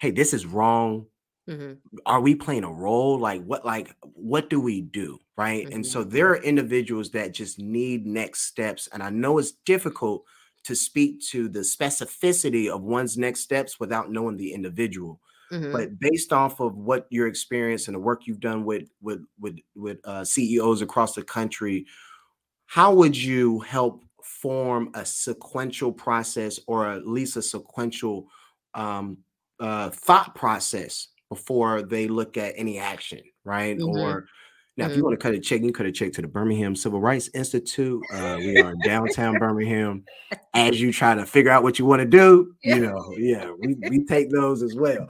[0.00, 1.06] Hey, this is wrong.
[1.46, 3.18] Hmm are we playing a role?
[3.18, 5.18] Like what like what do we do?
[5.36, 5.68] Right?
[5.72, 10.24] And so there are individuals that just need next steps and i know it's difficult
[10.64, 15.20] to speak to the specificity of one's next steps without knowing the individual
[15.52, 19.24] hmm but based off of what your experience and the work you've done with with
[19.40, 21.86] with with uh, ceos across the country
[22.66, 28.28] how would you help form a sequential process or at least a sequential
[28.74, 29.18] um,
[29.60, 33.78] uh, thought process before they look at any action, right?
[33.78, 33.86] Mhm.
[33.86, 34.26] Or
[34.76, 35.04] now, if you Mhm.
[35.04, 37.28] want to cut a check, you can cut a check to the Birmingham Civil Rights
[37.34, 38.06] Institute.
[38.10, 40.04] Uh, we are in downtown Birmingham.
[40.54, 43.74] As you try to figure out what you want to do, you know, yeah, we,
[43.74, 45.08] we take those as well.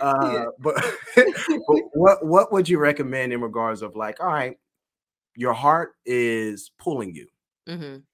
[0.00, 0.46] Uh, Yeah.
[0.58, 0.74] but,
[1.16, 4.58] but what what would you recommend in regards of like, all right,
[5.36, 7.28] your heart is pulling you
[7.66, 8.06] hmm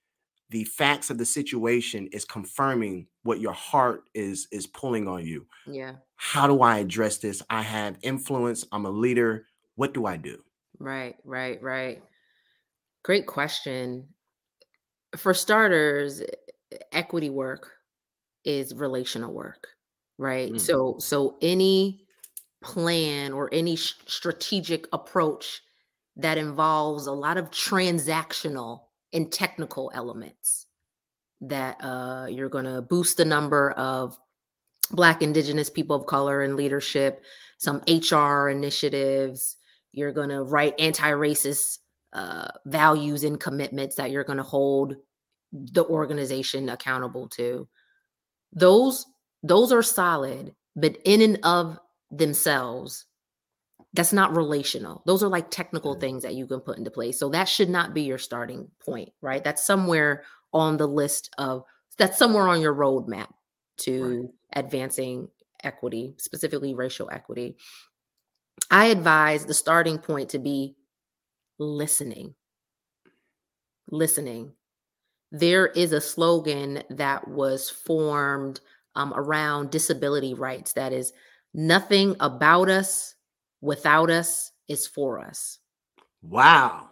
[0.51, 5.46] the facts of the situation is confirming what your heart is is pulling on you
[5.66, 6.01] Yeah.
[6.16, 9.46] how do i address this i have influence i'm a leader
[9.76, 10.42] what do i do
[10.81, 11.14] Right.
[11.24, 11.62] Right.
[11.62, 12.03] Right.
[13.05, 14.09] Great question.
[15.16, 16.22] For starters,
[16.93, 17.70] equity work
[18.45, 19.68] is relational work,
[20.18, 20.53] right?
[20.53, 20.61] Mm.
[20.61, 22.07] So so any
[22.62, 25.62] plan or any sh- strategic approach
[26.16, 30.66] that involves a lot of transactional and technical elements
[31.41, 34.18] that uh, you're going to boost the number of
[34.91, 37.22] black indigenous people of color in leadership
[37.59, 39.57] some hr initiatives
[39.93, 41.78] you're going to write anti-racist
[42.12, 44.97] uh, values and commitments that you're going to hold
[45.53, 47.68] the organization accountable to.
[48.53, 49.07] Those
[49.43, 51.78] those are solid but in and of
[52.11, 53.07] themselves
[53.93, 55.03] that's not relational.
[55.07, 56.01] Those are like technical Mm.
[56.01, 57.18] things that you can put into place.
[57.18, 59.43] So that should not be your starting point right?
[59.43, 60.22] That's somewhere
[60.53, 61.64] on the list of
[61.99, 63.28] that's somewhere on your roadmap
[63.78, 65.28] to advancing
[65.62, 67.57] equity specifically racial equity
[68.70, 70.76] i advise the starting point to be
[71.61, 72.34] listening.
[73.90, 74.52] Listening.
[75.30, 78.61] There is a slogan that was formed
[78.96, 80.72] um, around disability rights.
[80.72, 81.12] That is
[81.54, 83.14] nothing about us
[83.61, 85.58] without us is for us.
[86.22, 86.88] Wow.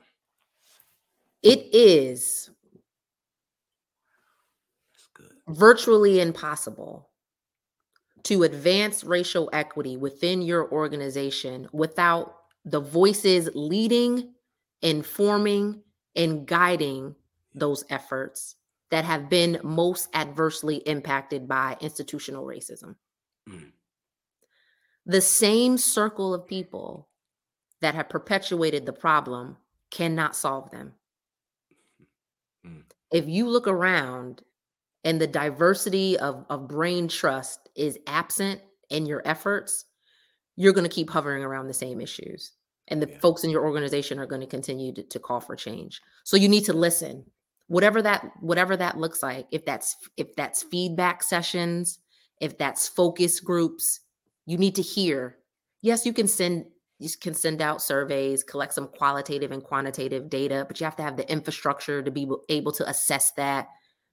[1.43, 2.51] it is
[4.93, 5.57] That's good.
[5.57, 7.08] virtually impossible
[8.25, 14.33] to advance racial equity within your organization without the voices leading,
[14.83, 15.83] informing,
[16.17, 17.15] and guiding
[17.55, 18.57] those efforts
[18.91, 22.97] that have been most adversely impacted by institutional racism.
[23.49, 23.73] Mm.
[25.07, 27.09] The same circle of people
[27.81, 29.57] that have perpetuated the problem
[29.91, 30.93] cannot solve them.
[32.67, 32.83] Mm.
[33.13, 34.43] If you look around
[35.05, 39.85] and the diversity of, of brain trust is absent in your efforts,
[40.57, 42.53] you're going to keep hovering around the same issues.
[42.89, 43.19] And the Yeah.
[43.21, 46.01] folks in your organization are going to continue to, to call for change.
[46.25, 47.25] So you need to listen.
[47.69, 51.99] Whatever that whatever that looks like, if that's if that's feedback sessions,
[52.41, 54.01] if that's focus groups,
[54.47, 55.37] you need to hear.
[55.83, 56.65] Yes, you can send
[56.99, 61.03] you can send out surveys, collect some qualitative and quantitative data, but you have to
[61.03, 63.69] have the infrastructure to be able- able to assess that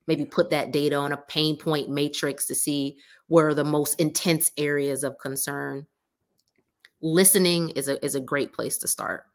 [0.07, 2.97] maybe put that data on a pain point matrix to see
[3.27, 5.85] where the most intense areas of concern
[7.01, 9.25] listening is a is a great place to start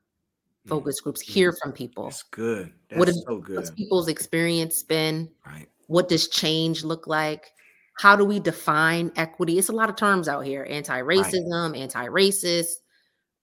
[0.67, 0.69] Mm.
[0.71, 2.71] focus groups hear from people That's good.
[2.91, 3.57] That's What is- so good.
[3.57, 5.69] what's people's experience been Right.
[5.87, 7.51] what does change look like
[7.99, 12.75] how do we define equity it's a lot of terms out here anti-racism anti-racist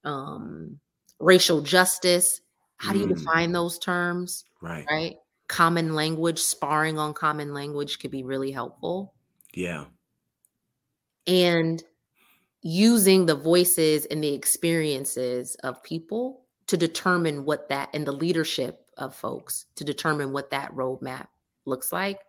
[0.04, 0.78] um
[1.18, 2.40] racial justice
[2.76, 3.16] how do you Mm.
[3.16, 4.86] define those terms Right.
[4.88, 5.16] right
[5.48, 9.14] common language sparring on common language could be really helpful
[9.54, 9.86] Yeah.
[11.26, 11.82] and
[12.62, 18.84] using the voices and the experiences of people to determine what that and the leadership
[18.98, 21.28] of folks to determine what that roadmap
[21.64, 22.20] looks like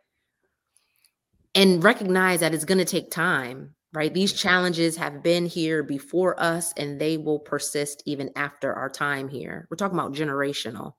[1.55, 6.39] and recognize that it's going to take time right these challenges have been here before
[6.39, 10.93] us and they will persist even after our time here we're talking about generational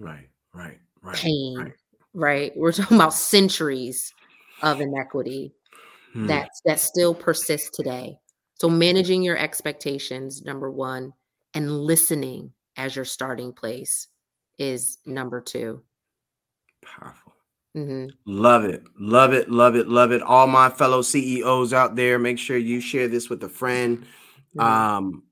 [0.00, 0.28] Right.
[0.52, 0.78] Right.
[1.02, 1.16] Right.
[1.16, 1.72] pain right.
[2.14, 4.12] right we're talking about centuries
[4.62, 5.52] of inequity
[6.12, 6.26] Hmm.
[6.26, 8.18] that that still persists today.
[8.60, 11.14] So managing your expectations, number one,
[11.54, 14.08] and listening as your starting place
[14.58, 15.82] is number 2
[16.82, 17.32] powerful.
[17.74, 18.10] Mhm.
[18.26, 18.82] Love it.
[18.98, 19.48] Love it.
[19.50, 19.88] Love it.
[19.88, 20.20] Love it.
[20.20, 24.04] All my fellow CEOs out there, make sure you share this with a friend.
[24.54, 24.62] Mhm.
[24.62, 25.22] Um,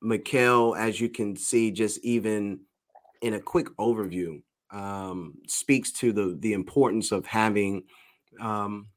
[0.00, 2.60] Mikel, as you can see, just even
[3.20, 4.42] in a quick overview,
[4.72, 7.84] um, speaks to the the importance of having
[8.40, 8.88] um,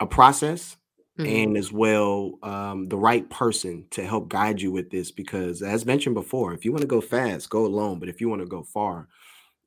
[0.00, 0.76] a process
[1.16, 1.46] Mhm.
[1.46, 5.10] and as well um, the right person to help guide you with this.
[5.10, 7.98] Because as mentioned before, if you want to go fast, go alone.
[8.00, 9.08] But if you want to go far,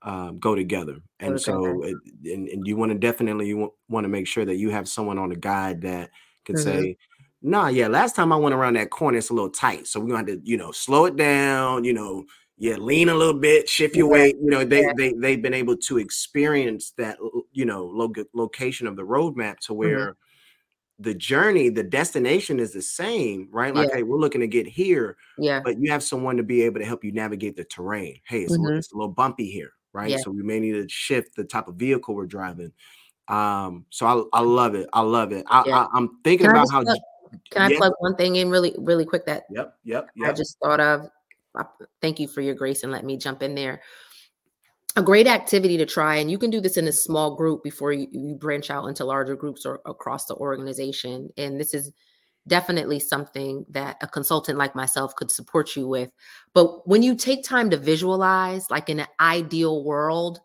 [0.02, 0.98] um, go together.
[1.20, 4.58] And so, it, and, and you want to definitely you want to make sure that
[4.58, 6.12] you have someone on a guide that
[6.46, 6.56] can Mhm.
[6.58, 6.98] say,
[7.42, 10.08] "Nah, yeah, last time I went around that corner, it's a little tight, so we're
[10.08, 11.84] gonna have to, you know, slow it down.
[11.86, 12.26] You know,
[12.58, 14.36] yeah, lean a little bit, shift your weight.
[14.42, 14.94] You know, they yeah.
[14.98, 17.18] they they've been able to experience that,
[17.52, 19.78] you know, lo- location of the roadmap to Mm-hmm.
[19.78, 20.16] where."
[20.98, 23.76] The journey, the destination is the same, right?
[23.76, 23.96] Like, Yeah.
[23.98, 25.60] hey, we're looking to get here, yeah.
[25.62, 28.22] but you have someone to be able to help you navigate the terrain.
[28.26, 28.78] Hey, it's, a, little, Mhm.
[28.78, 30.10] it's a little bumpy here, right?
[30.10, 30.20] Yeah.
[30.20, 32.72] So we may need to shift the type of vehicle we're driving.
[33.28, 34.88] Um, so I, I love it.
[34.94, 35.44] I love it.
[35.50, 35.86] I, Yeah.
[35.94, 36.82] I, am thinking about how.
[36.84, 36.98] plug-
[37.52, 40.80] Can I plug one thing in really really quick that Yep, yep, I just thought
[40.80, 41.10] of.
[42.02, 43.82] Thank you for your grace and let me jump in there.
[44.98, 47.92] A great activity to try, and you can do this in a small group before
[47.92, 51.30] you, you branch out into larger groups or across the organization.
[51.38, 51.92] And this is
[52.48, 56.12] definitely something that a consultant like myself could support you with.
[56.54, 60.40] But when you take time to visualize, like in an ideal world,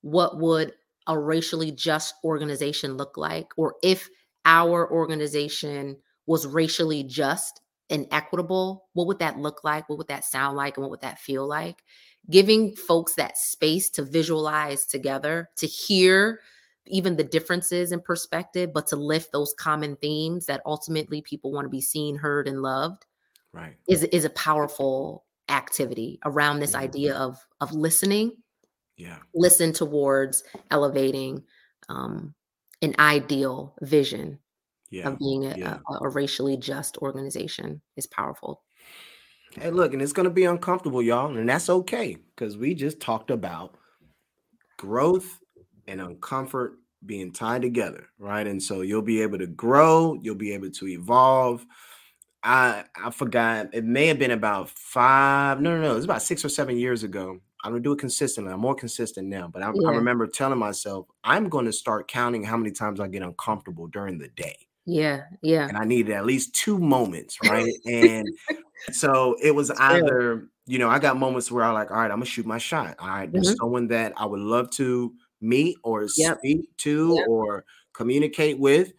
[0.00, 0.72] what would
[1.06, 3.48] a racially just organization look like?
[3.56, 4.08] Or if
[4.46, 7.60] our organization was racially just
[7.90, 9.88] and equitable, what would that look like?
[9.88, 10.76] What would that sound like?
[10.76, 11.84] And what would that feel like?
[12.30, 16.40] Giving folks that space to visualize together, to hear
[16.86, 21.64] even the differences in perspective, but to lift those common themes that ultimately people want
[21.64, 23.06] to be seen, heard, and loved.
[23.52, 23.76] Right.
[23.88, 26.80] Is is a powerful activity around this Mhm.
[26.80, 28.42] idea of of listening,
[28.96, 29.22] Yeah.
[29.34, 31.44] listen towards elevating
[31.88, 32.34] um,
[32.82, 34.38] an ideal vision
[34.90, 35.08] Yeah.
[35.08, 35.78] of being a, yeah.
[35.88, 38.62] a, a racially just organization is powerful.
[39.58, 43.00] Hey, look, and it's going to be uncomfortable, y'all, and that's okay because we just
[43.00, 43.76] talked about
[44.76, 45.40] growth
[45.88, 46.74] and uncomfort
[47.06, 48.46] being tied together, right?
[48.46, 51.64] And so you'll be able to grow, you'll be able to evolve.
[52.42, 56.22] I I forgot it may have been about five, no, no, no, it was about
[56.22, 57.40] six or seven years ago.
[57.64, 58.52] I'm gonna do it consistently.
[58.52, 62.44] I'm more consistent now, but I, I remember telling myself I'm going to start counting
[62.44, 64.56] how many times I get uncomfortable during the day
[64.86, 67.74] Yeah, yeah, and I needed at least two moments, right?
[67.86, 68.28] and
[68.92, 72.18] so it was either, you know, I got moments where I like, all right, I'm
[72.18, 72.96] gonna shoot my shot.
[72.98, 76.20] All right, there's someone that I would love to meet or Mm-hmm.
[76.22, 76.38] Yep.
[76.38, 77.26] speak to Yep.
[77.28, 77.64] or
[77.94, 78.92] communicate with.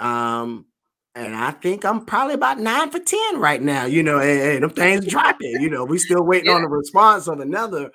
[0.00, 0.66] Um,
[1.14, 3.84] and I think I'm probably about nine for 10 right now.
[3.84, 6.66] You know, hey, hey them things dropping, you know, we still waiting on Yeah.
[6.68, 7.90] the response of another.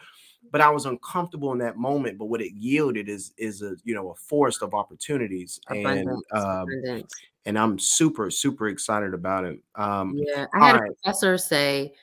[0.51, 2.17] But I was uncomfortable in that moment.
[2.17, 5.59] But what it yielded is is a you know a forest of opportunities.
[5.69, 7.13] And um abundance.
[7.49, 9.59] And I'm super, super excited about it.
[9.73, 10.91] Um, Yeah, I had a right.
[11.03, 11.95] professor say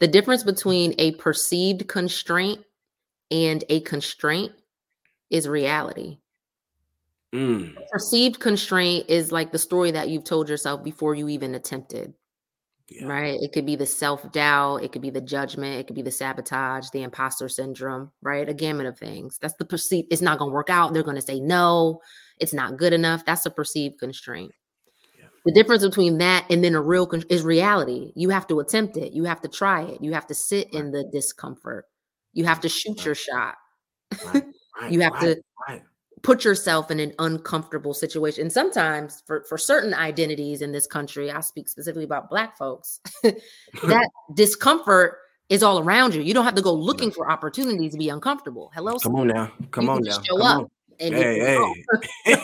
[0.00, 2.60] the difference between a perceived constraint
[3.30, 4.52] and a constraint
[5.28, 6.20] is reality.
[7.34, 12.14] mm, Perceived constraint is like the story that you've told yourself before you even attempted,
[12.88, 13.38] yeah, right?
[13.42, 16.10] It could be the self doubt, it could be the judgment, it could be the
[16.10, 18.48] sabotage, the imposter syndrome, right?
[18.48, 19.38] A gamut of things.
[19.42, 20.94] That's the perceived, it's not going to work out.
[20.94, 22.00] They're going to say no,
[22.40, 23.24] it's not good enough.
[23.26, 24.52] That's a perceived constraint.
[25.44, 28.12] The difference between that and then a real con- is reality.
[28.16, 29.12] You have to attempt it.
[29.12, 30.00] You have to try it.
[30.02, 31.86] You have to sit in the discomfort.
[32.32, 33.56] You have to shoot your shot.
[34.26, 34.44] right,
[34.80, 35.36] right, You have right,
[35.68, 35.80] to
[36.22, 38.42] put yourself in an uncomfortable situation.
[38.42, 43.00] And sometimes for, for certain identities in this country, I speak specifically about black folks,
[43.22, 45.18] that discomfort
[45.50, 46.22] is all around you.
[46.22, 48.72] You don't have to go looking for opportunities to be uncomfortable.
[48.74, 50.70] Hello, Come on now, come on now, show come up on.
[50.98, 51.38] and Hey,
[52.24, 52.36] hey.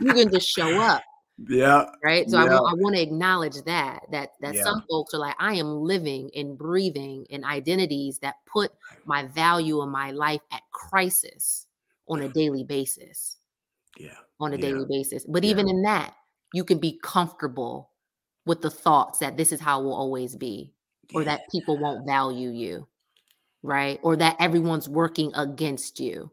[0.00, 1.02] You can just show up.
[1.48, 2.60] yeah, right so i, Yeah.
[2.60, 4.62] wa- I want to acknowledge that that that Yeah.
[4.64, 8.72] some folks are like i am living and breathing in identities that put
[9.04, 11.66] my value in my life at crisis
[12.08, 13.36] on a daily basis
[13.98, 14.62] yeah, on a Yeah.
[14.62, 16.14] daily basis but even in that
[16.54, 17.90] you can be comfortable
[18.46, 20.72] with the thoughts that this is how it will always be
[21.14, 22.86] or that people won't value you
[23.62, 26.30] right or that everyone's working against you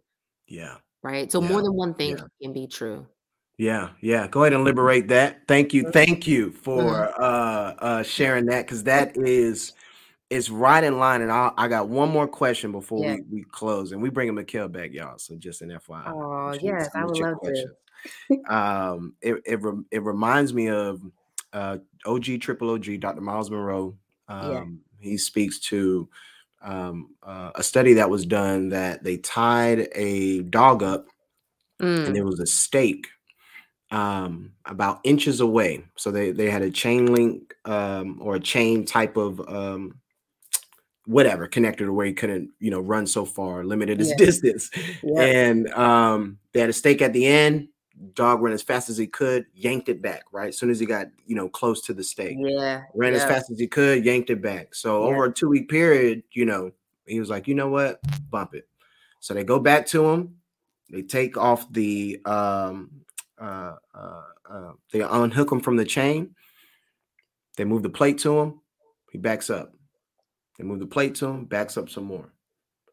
[0.47, 1.49] yeah, right so Yeah.
[1.49, 2.23] more than one thing Yeah.
[2.41, 3.05] can be true
[3.59, 4.27] yeah, yeah.
[4.27, 5.47] Go ahead and liberate that.
[5.47, 7.19] Thank you, thank you for Mhm.
[7.19, 9.73] uh uh sharing that because that is
[10.31, 11.21] is right in line.
[11.21, 13.17] And I I got one more question before Yeah.
[13.17, 15.19] we we close, and we bringing Mikel back, y'all.
[15.19, 16.03] So just an FYI.
[16.07, 20.69] oh Shoot- yes i would your love to um it it, rem- it reminds me
[20.69, 20.99] of
[21.53, 23.95] uh og triple og dr Myles Munroe
[24.27, 24.65] um Yeah.
[24.99, 26.09] he speaks to
[26.63, 31.07] um uh, a study that was done that they tied a dog up
[31.81, 33.07] Mm, and there was a stake
[33.91, 38.85] um about inches away so they they had a chain link um or a chain
[38.85, 39.99] type of um
[41.05, 44.25] whatever connected to where he couldn't you know run so far limited his Yeah.
[44.25, 44.69] distance
[45.03, 45.21] yeah.
[45.21, 47.67] and um they had a stake at the end
[48.13, 50.49] dog ran as fast as he could yanked it back right?
[50.49, 52.37] As soon as he got you know close to the stake.
[52.39, 52.83] Yeah.
[52.93, 54.75] ran as fast as he could yanked it back.
[54.75, 55.15] So Yeah.
[55.15, 56.71] over a two week period you know
[57.05, 57.99] he was like you know what?
[58.29, 58.67] Bump it.
[59.19, 60.35] So they go back to him.
[60.89, 62.91] They take off the um
[63.39, 66.35] uh, uh, uh they unhook him from the chain.
[67.57, 68.61] They move the plate to him.
[69.11, 69.73] He backs up.
[70.57, 72.31] They move the plate to him backs up some more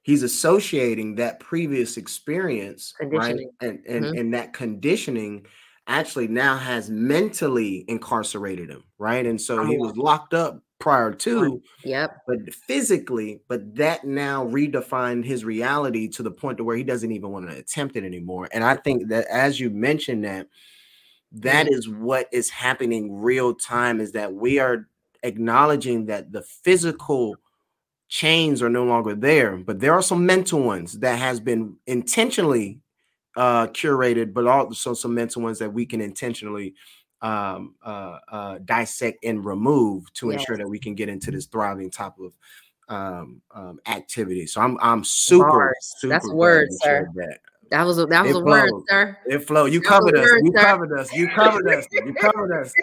[0.03, 4.19] he's associating that previous experience right and and, Mhm.
[4.19, 5.47] and that conditioning
[5.87, 11.13] actually now has mentally incarcerated him right and so Come he was locked up prior
[11.13, 12.17] to Yep.
[12.27, 17.13] but physically but that now redefined his reality to the point to where he doesn't
[17.13, 20.49] even want to attempt it anymore and i think that as you mentioned that
[21.33, 21.71] that Mhm.
[21.71, 24.89] is what is happening real time is that we are
[25.23, 27.41] acknowledging that the physical
[28.11, 32.81] chains are no longer there but there are some mental ones that has been intentionally
[33.37, 36.75] uh curated but also some mental ones that we can intentionally
[37.23, 41.91] um uh, uh dissect and remove to ensure that we can get into this thriving
[41.91, 42.33] type of
[42.89, 45.95] um, um activity so i'm i'm super Bars.
[45.99, 47.09] super That's words, sir.
[47.15, 47.39] that
[47.71, 49.17] That was a, that was It a word, sir.
[49.27, 49.67] It flow.
[49.67, 50.29] You covered us.
[50.29, 51.15] word, You covered us.
[51.15, 51.87] You covered us.
[51.93, 52.75] You covered us.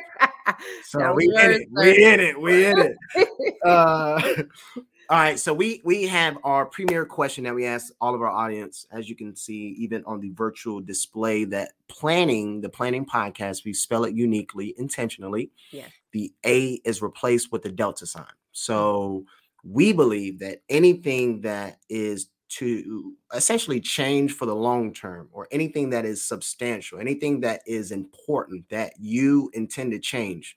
[0.47, 1.67] That So we a in word, it.
[1.75, 1.81] sir.
[1.83, 2.41] We in it.
[2.41, 2.95] We in it.
[3.65, 4.21] Uh,
[5.09, 5.39] all right.
[5.39, 8.85] So we we have our premier question that we ask all of our audience.
[8.91, 13.73] As you can see, even on the virtual display, that planning the planning podcast, we
[13.73, 15.51] spell it uniquely, intentionally.
[15.71, 15.91] Yes.
[16.11, 18.25] The A is replaced with the delta sign.
[18.51, 19.25] So
[19.63, 25.89] we believe that anything that is to essentially change for the long term or anything
[25.91, 30.55] that is substantial, anything that is important that you intend to change,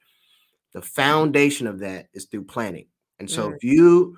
[0.72, 2.86] the foundation of that is through planning.
[3.18, 3.56] And so Mm.
[3.56, 4.16] if you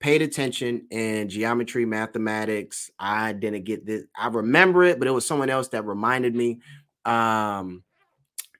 [0.00, 4.04] paid attention in geometry, mathematics, I didn't get this.
[4.16, 6.60] I remember it, but it was someone else that reminded me.
[7.04, 7.84] Um,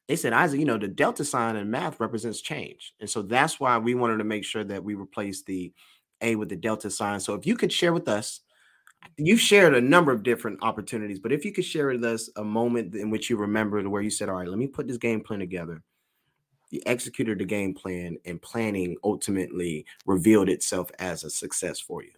[0.06, 2.94] they said, Isaac, you know, the delta sign in math represents change.
[3.00, 5.72] And so that's why we wanted to make sure that we replace the
[6.20, 7.20] A with the delta sign.
[7.20, 8.40] So if you could share with us,
[9.16, 12.44] you've shared a number of different opportunities, but if you could share with us a
[12.44, 15.20] moment in which you remember where you said, All right, let me put this game
[15.22, 15.82] plan together.
[16.70, 22.12] You executed the game plan, and planning ultimately revealed itself as a success for you.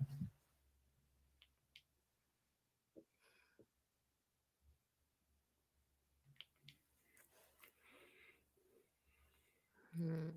[9.99, 10.29] Hmm.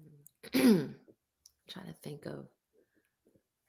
[1.69, 2.47] Trying to think of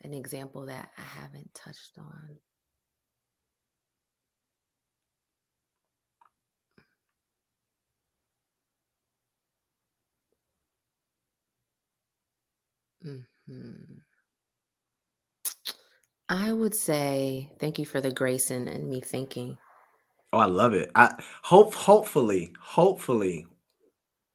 [0.02, 2.36] an example that I haven't touched on.
[13.06, 14.02] Mhm.
[16.28, 19.58] I would say thank you for the grace and, and me thinking.
[20.32, 20.90] Oh, I love it.
[20.94, 23.46] I hope, hopefully, hopefully,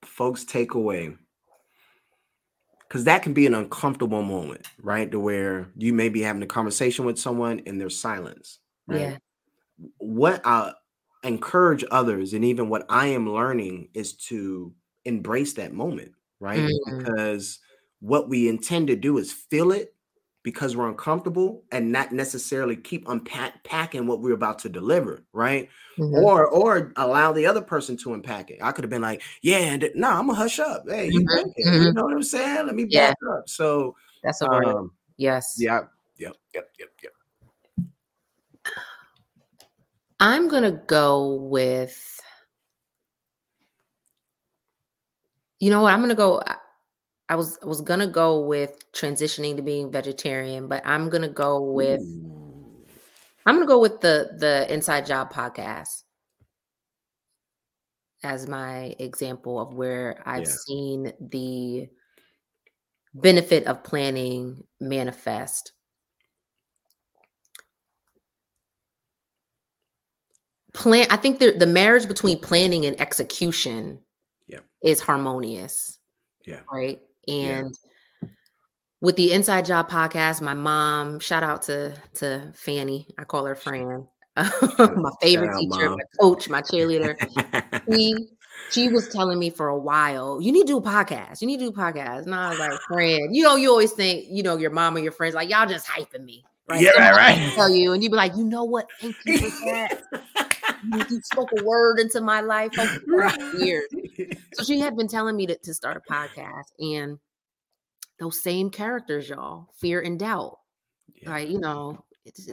[0.03, 1.15] folks take away
[2.87, 5.09] because that can be an uncomfortable moment, right?
[5.11, 8.99] To where you may be having a conversation with someone and there's silence, right?
[8.99, 9.17] Yeah.
[9.99, 10.73] What I
[11.23, 16.59] encourage others, and even what I am learning, is to embrace that moment, right?
[16.59, 16.97] Mm.
[16.97, 17.60] Because
[18.01, 19.95] what we intend to do is feel it
[20.43, 25.69] because we're uncomfortable and not necessarily keep unpacking what we're about to deliver, right?
[25.97, 26.13] Mhm.
[26.23, 28.57] or or allow the other person to unpack it.
[28.61, 30.83] I could have been like, yeah, and no, I'm gonna hush up.
[30.89, 32.65] Hey, you, Mhm, thinking, you know what I'm saying?
[32.65, 33.09] Let me Yeah.
[33.09, 33.47] back up.
[33.47, 34.65] So, That's a word.
[34.65, 35.55] um, yes.
[35.57, 35.81] yeah,
[36.17, 37.13] yep, yep, yep, yep.
[40.19, 42.19] I'm gonna go with.
[45.59, 45.93] You know what?
[45.93, 46.41] I'm gonna go.
[47.31, 51.61] I- was I was gonna go with transitioning to being vegetarian, but I'm gonna go
[51.61, 52.85] with Ooh.
[53.45, 56.03] I'm gonna go with the the Inside Job podcast
[58.21, 60.55] as my example of where I've Yeah.
[60.67, 61.89] seen the
[63.13, 65.71] benefit of planning manifest.
[70.73, 73.99] Plan I think the, the marriage between planning and execution
[74.47, 74.65] Yep.
[74.83, 75.97] is harmonious.
[76.45, 76.59] Yeah.
[76.69, 77.01] Right.
[77.27, 77.59] Yeah.
[77.59, 77.77] And
[79.01, 83.07] with the Inside Job podcast, my mom, shout out to to Fanny.
[83.17, 84.07] I call her Fran.
[84.37, 85.97] my favorite teacher, Mom.
[85.97, 87.17] my coach, my cheerleader.
[87.91, 88.15] She
[88.69, 91.41] she was telling me for a while, you need to do a podcast.
[91.41, 92.23] You need to do a podcast.
[92.23, 94.99] And I was like, friend, you know, you always think, you know, your mom or
[94.99, 96.45] your friends, like, y'all just hyping me.
[96.69, 96.81] Right.
[96.81, 97.53] Yeah, right, right.
[97.53, 98.87] Tell you, and you'd be like, you know what?
[99.01, 100.03] Thank you for that.
[100.83, 102.73] You, spoke a word into my life
[103.07, 103.53] Right.
[103.55, 103.89] years.
[104.53, 107.19] So she had been telling me to, to start a podcast, and
[108.19, 110.57] those same characters, y'all, fear and doubt.
[111.21, 111.31] Yeah.
[111.31, 111.47] Right.
[111.47, 112.49] You know, it's,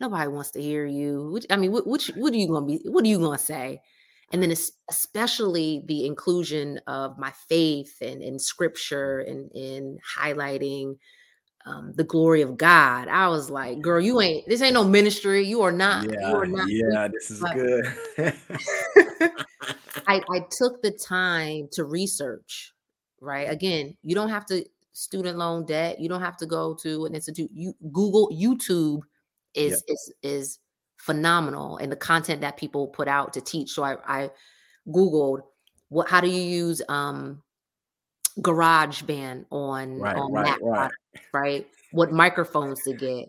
[0.00, 1.30] nobody wants to hear you.
[1.32, 2.90] Which, I mean, what, what, what are you going to be?
[2.90, 3.80] What are you going to say?
[4.32, 4.52] And then
[4.90, 10.96] especially the inclusion of my faith and in scripture and in highlighting
[11.66, 13.08] um, the glory of God.
[13.08, 15.44] I was like, girl, you ain't, this ain't no ministry.
[15.44, 16.68] You are not, you yeah, are not.
[16.68, 17.84] yeah, this is but- good.
[20.06, 22.72] I, I took the time to research,
[23.20, 23.50] right?
[23.50, 26.00] Again, you don't have to student loan debt.
[26.00, 27.50] You don't have to go to an institute.
[27.52, 29.00] You Google YouTube
[29.54, 30.58] is is is
[30.98, 33.70] phenomenal and the content that people put out to teach.
[33.70, 34.30] So I, I
[34.88, 35.40] Googled
[35.88, 37.42] what how do you use um
[38.40, 40.76] GarageBand on Right, on right, Mac right.
[40.76, 40.96] products,
[41.32, 41.66] right?
[41.92, 43.28] What microphones to get,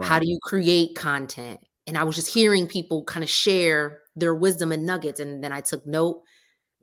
[0.00, 1.60] how do you create content?
[1.86, 5.52] And i was just hearing people kind of share their wisdom and nuggets and then
[5.52, 6.22] i took note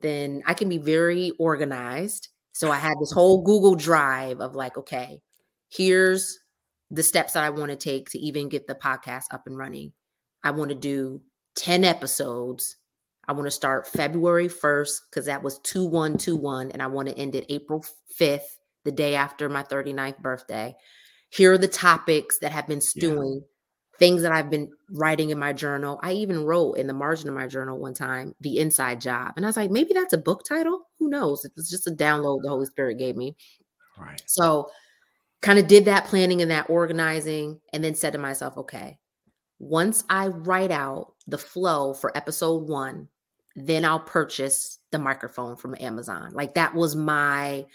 [0.00, 2.28] then i can be very organized.
[2.52, 5.20] So i had this whole google drive of like okay
[5.70, 6.38] here's
[6.90, 9.92] the steps that i want to take to even get the podcast up and running.
[10.44, 11.20] I want to do
[11.56, 12.76] 10 episodes.
[13.26, 17.34] I want to start february 1st because that was 2121 and i want to end
[17.34, 17.84] it april
[18.18, 20.74] 5th the day after my 39th birthday
[21.30, 23.42] here are the topics that have been stewing
[24.00, 26.00] things that I've been writing in my journal.
[26.02, 29.34] I even wrote in the margin of my journal one time, The Inside Job.
[29.36, 30.88] And I was like, maybe that's a book title.
[30.98, 31.44] Who knows?
[31.44, 33.36] It was just a download the Holy Spirit gave me.
[33.98, 34.20] Right.
[34.26, 34.70] So
[35.42, 38.98] kind of did that planning and that organizing and then said to myself, okay,
[39.58, 43.08] once I write out the flow for episode one,
[43.54, 46.32] then I'll purchase the microphone from Amazon.
[46.32, 47.66] Like that was my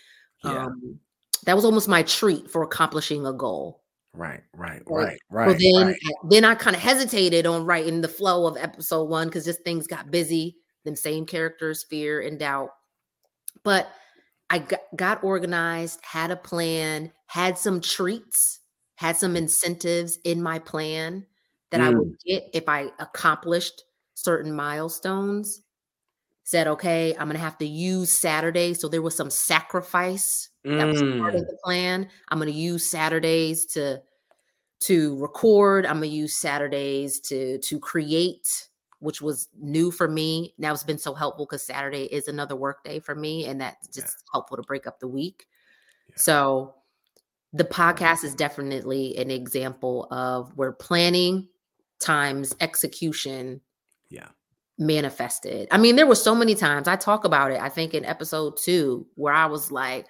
[0.45, 0.65] Yeah.
[0.65, 0.99] um
[1.45, 3.83] that was almost my treat for accomplishing a goal.
[4.13, 4.41] Right.
[4.53, 4.81] Right.
[4.87, 5.19] Right.
[5.29, 5.51] Right.
[5.51, 5.97] So then right.
[6.29, 9.87] then I kind of hesitated on writing the flow of episode one because just things
[9.87, 12.69] got busy, them same characters, fear and doubt.
[13.63, 13.89] But
[14.49, 18.59] I got, got organized, had a plan, had some treats,
[18.95, 21.25] had some incentives in my plan
[21.71, 25.61] that I would get if I accomplished certain milestones.
[26.47, 28.75] Said, okay, I'm gonna have to use Saturday.
[28.75, 31.41] So there was some sacrifice that was part Mm.
[31.41, 32.07] of the plan.
[32.29, 34.01] I'm gonna use Saturdays to
[34.81, 35.85] to record.
[35.87, 38.69] I'm gonna use Saturdays to to create,
[38.99, 40.53] which was new for me.
[40.59, 43.87] Now it's been so helpful because Saturday is another work day for me, and that's
[43.97, 44.03] Yeah.
[44.03, 45.47] just helpful to break up the week.
[46.09, 46.15] Yeah.
[46.17, 46.75] So
[47.53, 51.49] the podcast is definitely an example of where planning
[51.99, 53.61] times execution
[54.09, 54.27] Yeah.
[54.77, 55.67] Manifested.
[55.71, 57.59] I mean, there were so many times I talk about it.
[57.61, 60.05] I think in episode two, where I was like,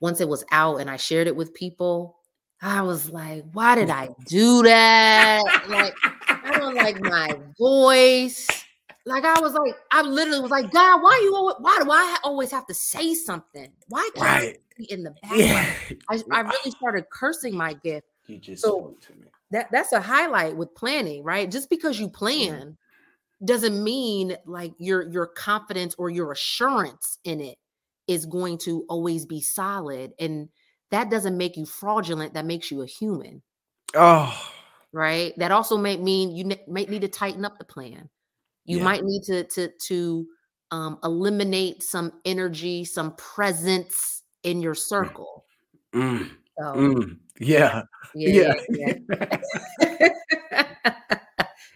[0.00, 2.16] once it was out and I shared it with people,
[2.60, 5.42] I was like, why did I do that?
[5.68, 5.94] like,
[6.28, 8.46] I don't like my voice.
[9.04, 12.18] Like I was like, I literally was like, God, why you always, why do I
[12.22, 13.68] always have to say something?
[13.88, 14.58] Why can't I Right.
[14.76, 15.40] be in the background?
[15.40, 15.72] Yeah.
[16.08, 18.06] I, I really started cursing my gift.
[18.28, 19.26] You just So- spoke to me.
[19.50, 21.50] That that's a highlight with planning, right?
[21.50, 22.78] Just because you plan
[23.44, 27.58] doesn't mean like your your confidence or your assurance in it
[28.06, 30.48] is going to always be solid and
[30.90, 33.42] that doesn't make you fraudulent that makes you a human
[33.94, 34.32] Oh.
[34.92, 38.08] right that also may mean you ne- might need to tighten up the plan
[38.64, 38.84] you Yeah.
[38.84, 40.26] might need to to to
[40.70, 45.44] um, eliminate some energy some presence in your circle
[45.92, 46.30] Mm.
[46.58, 47.18] so Mm.
[47.38, 47.82] Yeah.
[48.14, 48.94] yeah yeah,
[49.80, 50.08] yeah.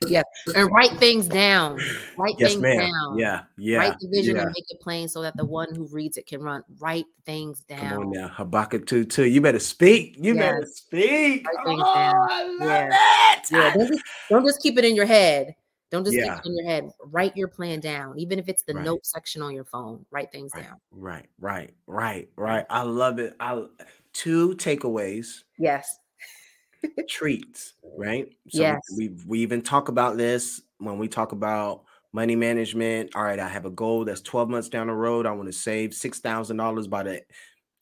[0.07, 0.23] yeah.
[0.55, 1.79] and write things down
[2.19, 2.79] write Yes, things ma'am.
[2.79, 3.43] down Yeah.
[3.57, 3.79] Yeah.
[3.79, 4.43] write the vision yeah.
[4.43, 7.63] and make it plain so that the one who reads it can run write things
[7.69, 9.25] Come down on now, Habakkuk 2 2.
[9.25, 10.17] You better speak.
[10.19, 11.47] You better speak.
[11.47, 12.29] Write Oh, down.
[12.31, 12.89] I love Yeah.
[12.89, 13.47] it.
[13.51, 15.55] yeah don't just, don't just keep it in your head
[15.91, 16.35] don't just Yeah.
[16.37, 18.85] keep it in your head write your plan down even if it's the Right.
[18.85, 22.67] note section on your phone write things Right, down right, right, right, right.
[22.69, 23.35] I love it.
[23.41, 23.65] I
[24.13, 25.99] two takeaways, yes
[27.09, 28.29] treats, right?
[28.49, 28.81] So Yes.
[28.89, 33.15] we we even talk about this when we talk about money management.
[33.15, 35.27] All right, I have a goal that's 12 months down the road.
[35.27, 37.23] I want to save six thousand dollars by the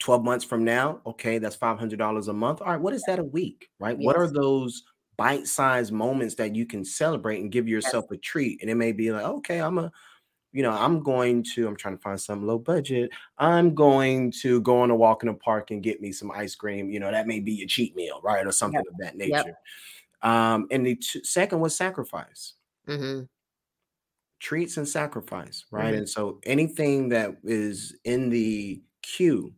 [0.00, 1.00] 12 months from now.
[1.06, 2.60] Okay, that's five hundred dollars a month.
[2.60, 3.70] All right, what is that a week?
[3.78, 3.96] Right?
[3.98, 4.82] What are those
[5.16, 8.60] bite-sized moments that you can celebrate and give yourself a treat?
[8.60, 9.92] And it may be like, okay, I'm a
[10.54, 13.10] you know, I'm going to, I'm trying to find some low budget.
[13.38, 16.54] I'm going to go on a walk in the park and get me some ice
[16.54, 16.90] cream.
[16.90, 18.46] You know, that may be your cheat meal, right?
[18.46, 19.46] Or something of that Yep.
[19.46, 19.58] nature.
[20.22, 22.54] Um, and the t- second was sacrifice,
[22.86, 23.24] Mm-hmm.
[24.40, 25.94] treats and sacrifice, right?
[25.94, 25.94] Mhm.
[25.94, 29.54] And so anything that is in the queue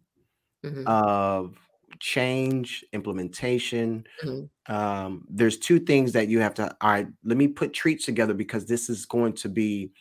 [0.62, 1.59] hmm of
[2.01, 4.48] change, implementation, Mhm.
[4.68, 8.35] um, there's two things that you have to, all right, let me put treats together
[8.35, 9.93] because this is going to be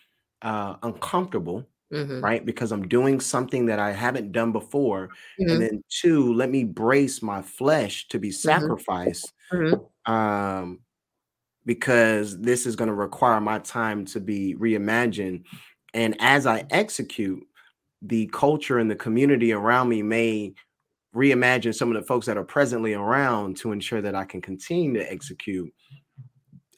[0.45, 2.45] uh, uncomfortable hmm right?
[2.45, 5.11] Because I'm doing something that I haven't done before.
[5.39, 5.51] Mhm.
[5.53, 9.33] And then two, let me brace my flesh to be sacrificed.
[9.53, 9.89] Mhm.
[10.07, 10.81] Um,
[11.65, 15.43] because this is going to require my time to be reimagined.
[15.93, 17.43] And as I execute,
[18.01, 20.53] the culture and the community around me may
[21.15, 24.93] reimagine some of the folks that are presently around to ensure that I can continue
[24.95, 25.73] to execute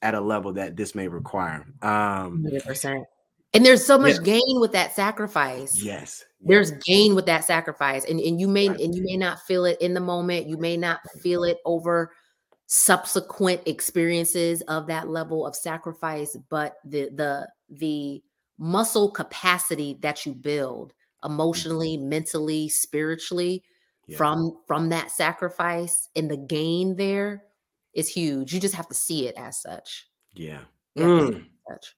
[0.02, 1.66] at a level that this may require.
[1.82, 3.06] Um, 100%.
[3.54, 5.82] And there's so much gain with that sacrifice.
[5.82, 6.24] yes.
[6.42, 8.06] There's gain with that sacrifice.
[8.06, 8.80] And, and you may Right.
[8.80, 10.48] and you may not feel it in the moment.
[10.48, 12.12] You may not feel it over
[12.68, 18.22] subsequent experiences of that level of sacrifice, but the the the
[18.60, 20.94] muscle capacity that you build
[21.24, 23.64] emotionally, mentally, spiritually
[24.06, 24.18] Yeah.
[24.18, 27.46] from from that sacrifice and the gain there
[27.94, 28.54] is huge.
[28.54, 30.08] You just have to see it as such.
[30.34, 30.60] Yeah.
[30.96, 31.46] You have to see Mm.
[31.72, 31.96] as such.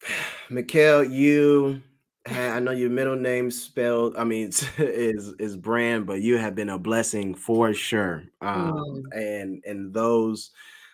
[0.50, 1.82] Mikel, you
[2.26, 6.68] I know your middle name spelled, I mean, is is brand, but you have been
[6.70, 8.24] a blessing for sure.
[8.40, 9.02] Um, Mm.
[9.14, 10.50] and and those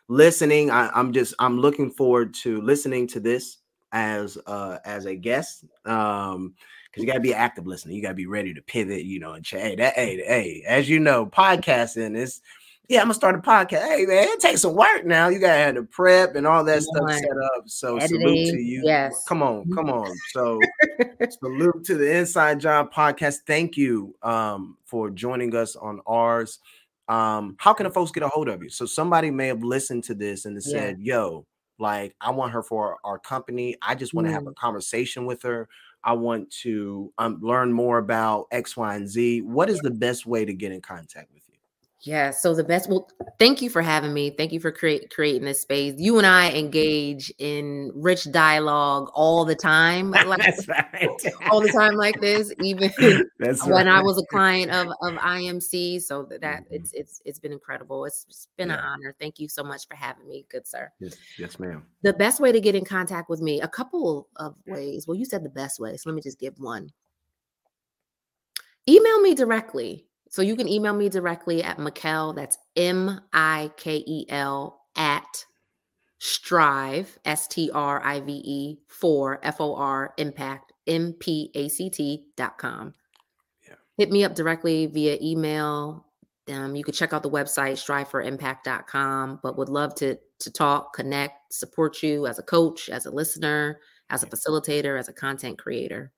[0.08, 3.58] listening, I, I'm just I'm looking forward to listening to this
[3.92, 5.64] as uh as a guest.
[5.84, 6.54] Um,
[6.90, 9.32] because you gotta be an active listener, you gotta be ready to pivot, you know,
[9.32, 12.40] and ch- hey, that hey, hey, as you know, podcasting is
[12.88, 13.82] yeah, I'm gonna start a podcast.
[13.82, 15.28] Hey man, it takes some work now.
[15.28, 17.24] You gotta have the prep and all that stuff set
[17.56, 17.64] up.
[17.66, 18.82] So Editing, salute to you.
[18.84, 19.24] yes.
[19.28, 20.16] Come on, come on.
[20.32, 20.60] So
[21.30, 23.38] salute to the Inside Job podcast.
[23.46, 26.58] Thank you um for joining us on ours.
[27.08, 28.68] Um, how can the folks get a hold of you?
[28.68, 30.60] So somebody may have listened to this and Yeah.
[30.60, 31.46] said, yo,
[31.78, 33.76] like I want her for our company.
[33.82, 34.50] I just want to have Mm.
[34.50, 35.68] a conversation with her.
[36.02, 39.42] I want to um, learn more about X, Y, and Z.
[39.42, 41.42] What is the best way to get in contact with?
[42.06, 42.30] Yeah.
[42.30, 42.88] So the best.
[42.88, 43.10] Well,
[43.40, 44.30] thank you for having me.
[44.30, 45.94] Thank you for create, creating this space.
[45.98, 50.38] You and I engage in rich dialogue all the time, like
[50.68, 51.10] right.
[51.50, 52.54] all the time, like this.
[52.62, 52.92] Even
[53.40, 56.64] That's when I was a client of of IMC, so that, Mhm.
[56.70, 58.04] it's it's it's been incredible.
[58.04, 59.16] It's, it's been an honor.
[59.18, 60.92] Thank you so much for having me, good sir.
[61.00, 61.84] Yes, yes, ma'am.
[62.02, 65.08] The best way to get in contact with me, a couple of ways.
[65.08, 66.92] Well, you said the best way, so let me just give one.
[68.88, 70.06] Email me directly.
[70.28, 75.44] So you can email me directly at Mikel, that's M I K E L at
[76.18, 81.68] strive, S T R I V E, for F O R impact, M P A
[81.68, 82.94] C T dot com.
[83.66, 83.74] Yeah.
[83.98, 86.06] Hit me up directly via email.
[86.48, 91.52] Um, you can check out the website striveforimpact.com, but would love to to talk, connect,
[91.52, 93.80] support you as a coach, as a listener,
[94.10, 96.12] as a facilitator, as a content creator.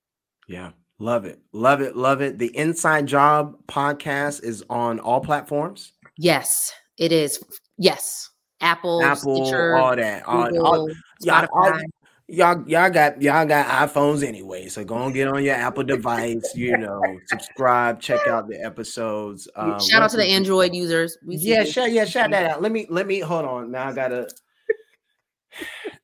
[0.48, 0.70] Yeah.
[1.00, 1.40] Love it.
[1.52, 1.96] Love it.
[1.96, 2.38] Love it.
[2.38, 5.92] The Inside Job podcast is on all platforms.
[6.16, 7.38] Yes, it is.
[7.76, 8.30] Yes,
[8.60, 10.26] Apple, Apple, Stitcher, all that.
[10.26, 11.80] All, Google, all, y'all, all-
[12.26, 14.68] y'all, y'all got y'all got iPhones anyway.
[14.68, 19.48] So go and get on your Apple device, you know, subscribe, check out the episodes.
[19.54, 21.16] Um, Shout out to the Android users.
[21.24, 22.62] We Yeah, shout yeah, shout that out.
[22.62, 23.70] Let me let me hold on.
[23.70, 24.28] Now I gotta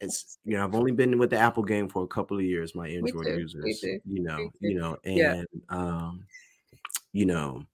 [0.00, 2.74] it's you know, I've only been with the Apple game for a couple of years,
[2.74, 3.82] my Android users.
[4.06, 5.76] You know, you know, and Yeah.
[5.76, 6.26] um,
[7.12, 7.64] you know,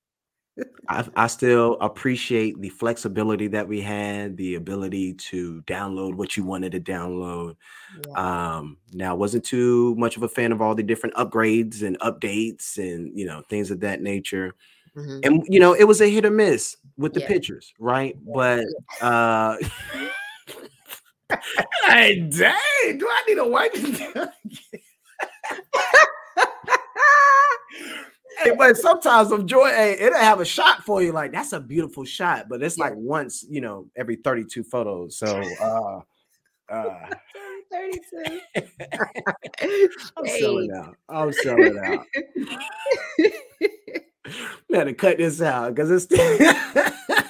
[0.89, 6.44] I, I still appreciate the flexibility that we had, the ability to download what you
[6.44, 7.57] wanted to download.
[7.93, 8.16] Yeah.
[8.16, 11.98] Um, now I wasn't too much of a fan of all the different upgrades and
[12.01, 14.55] updates and you know things of that nature.
[14.94, 15.20] Mhm.
[15.24, 17.28] And you know, it was a hit or miss with the Yeah.
[17.28, 18.16] pictures, right?
[18.32, 18.65] But
[19.01, 19.57] uh
[21.86, 23.74] hey, dang, do I need a wipe?
[28.43, 29.69] hey, but sometimes I'm joy.
[29.69, 31.12] Hey, it'll have a shot for you.
[31.12, 32.85] Like that's a beautiful shot, but it's Yeah.
[32.85, 35.19] like once, you know, every 32 photos.
[35.19, 36.01] So uh
[36.73, 37.15] uh
[37.73, 38.40] 32.
[40.16, 40.97] I'm selling out.
[41.09, 42.07] I'm selling out.
[44.70, 46.07] To cut this out because it's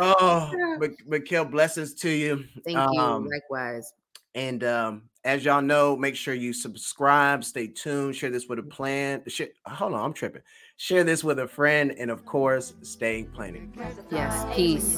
[0.00, 2.44] oh Mik- Mikel, blessings to you.
[2.64, 3.30] Thank Um, you.
[3.30, 3.92] Likewise.
[4.34, 8.62] And um, as y'all know, make sure you subscribe, stay tuned, share this with a
[8.62, 9.22] plan.
[9.26, 10.42] Share, hold on, I'm tripping.
[10.76, 13.72] Share this with a friend, and of course, stay planning.
[14.10, 14.46] Yes.
[14.54, 14.96] Peace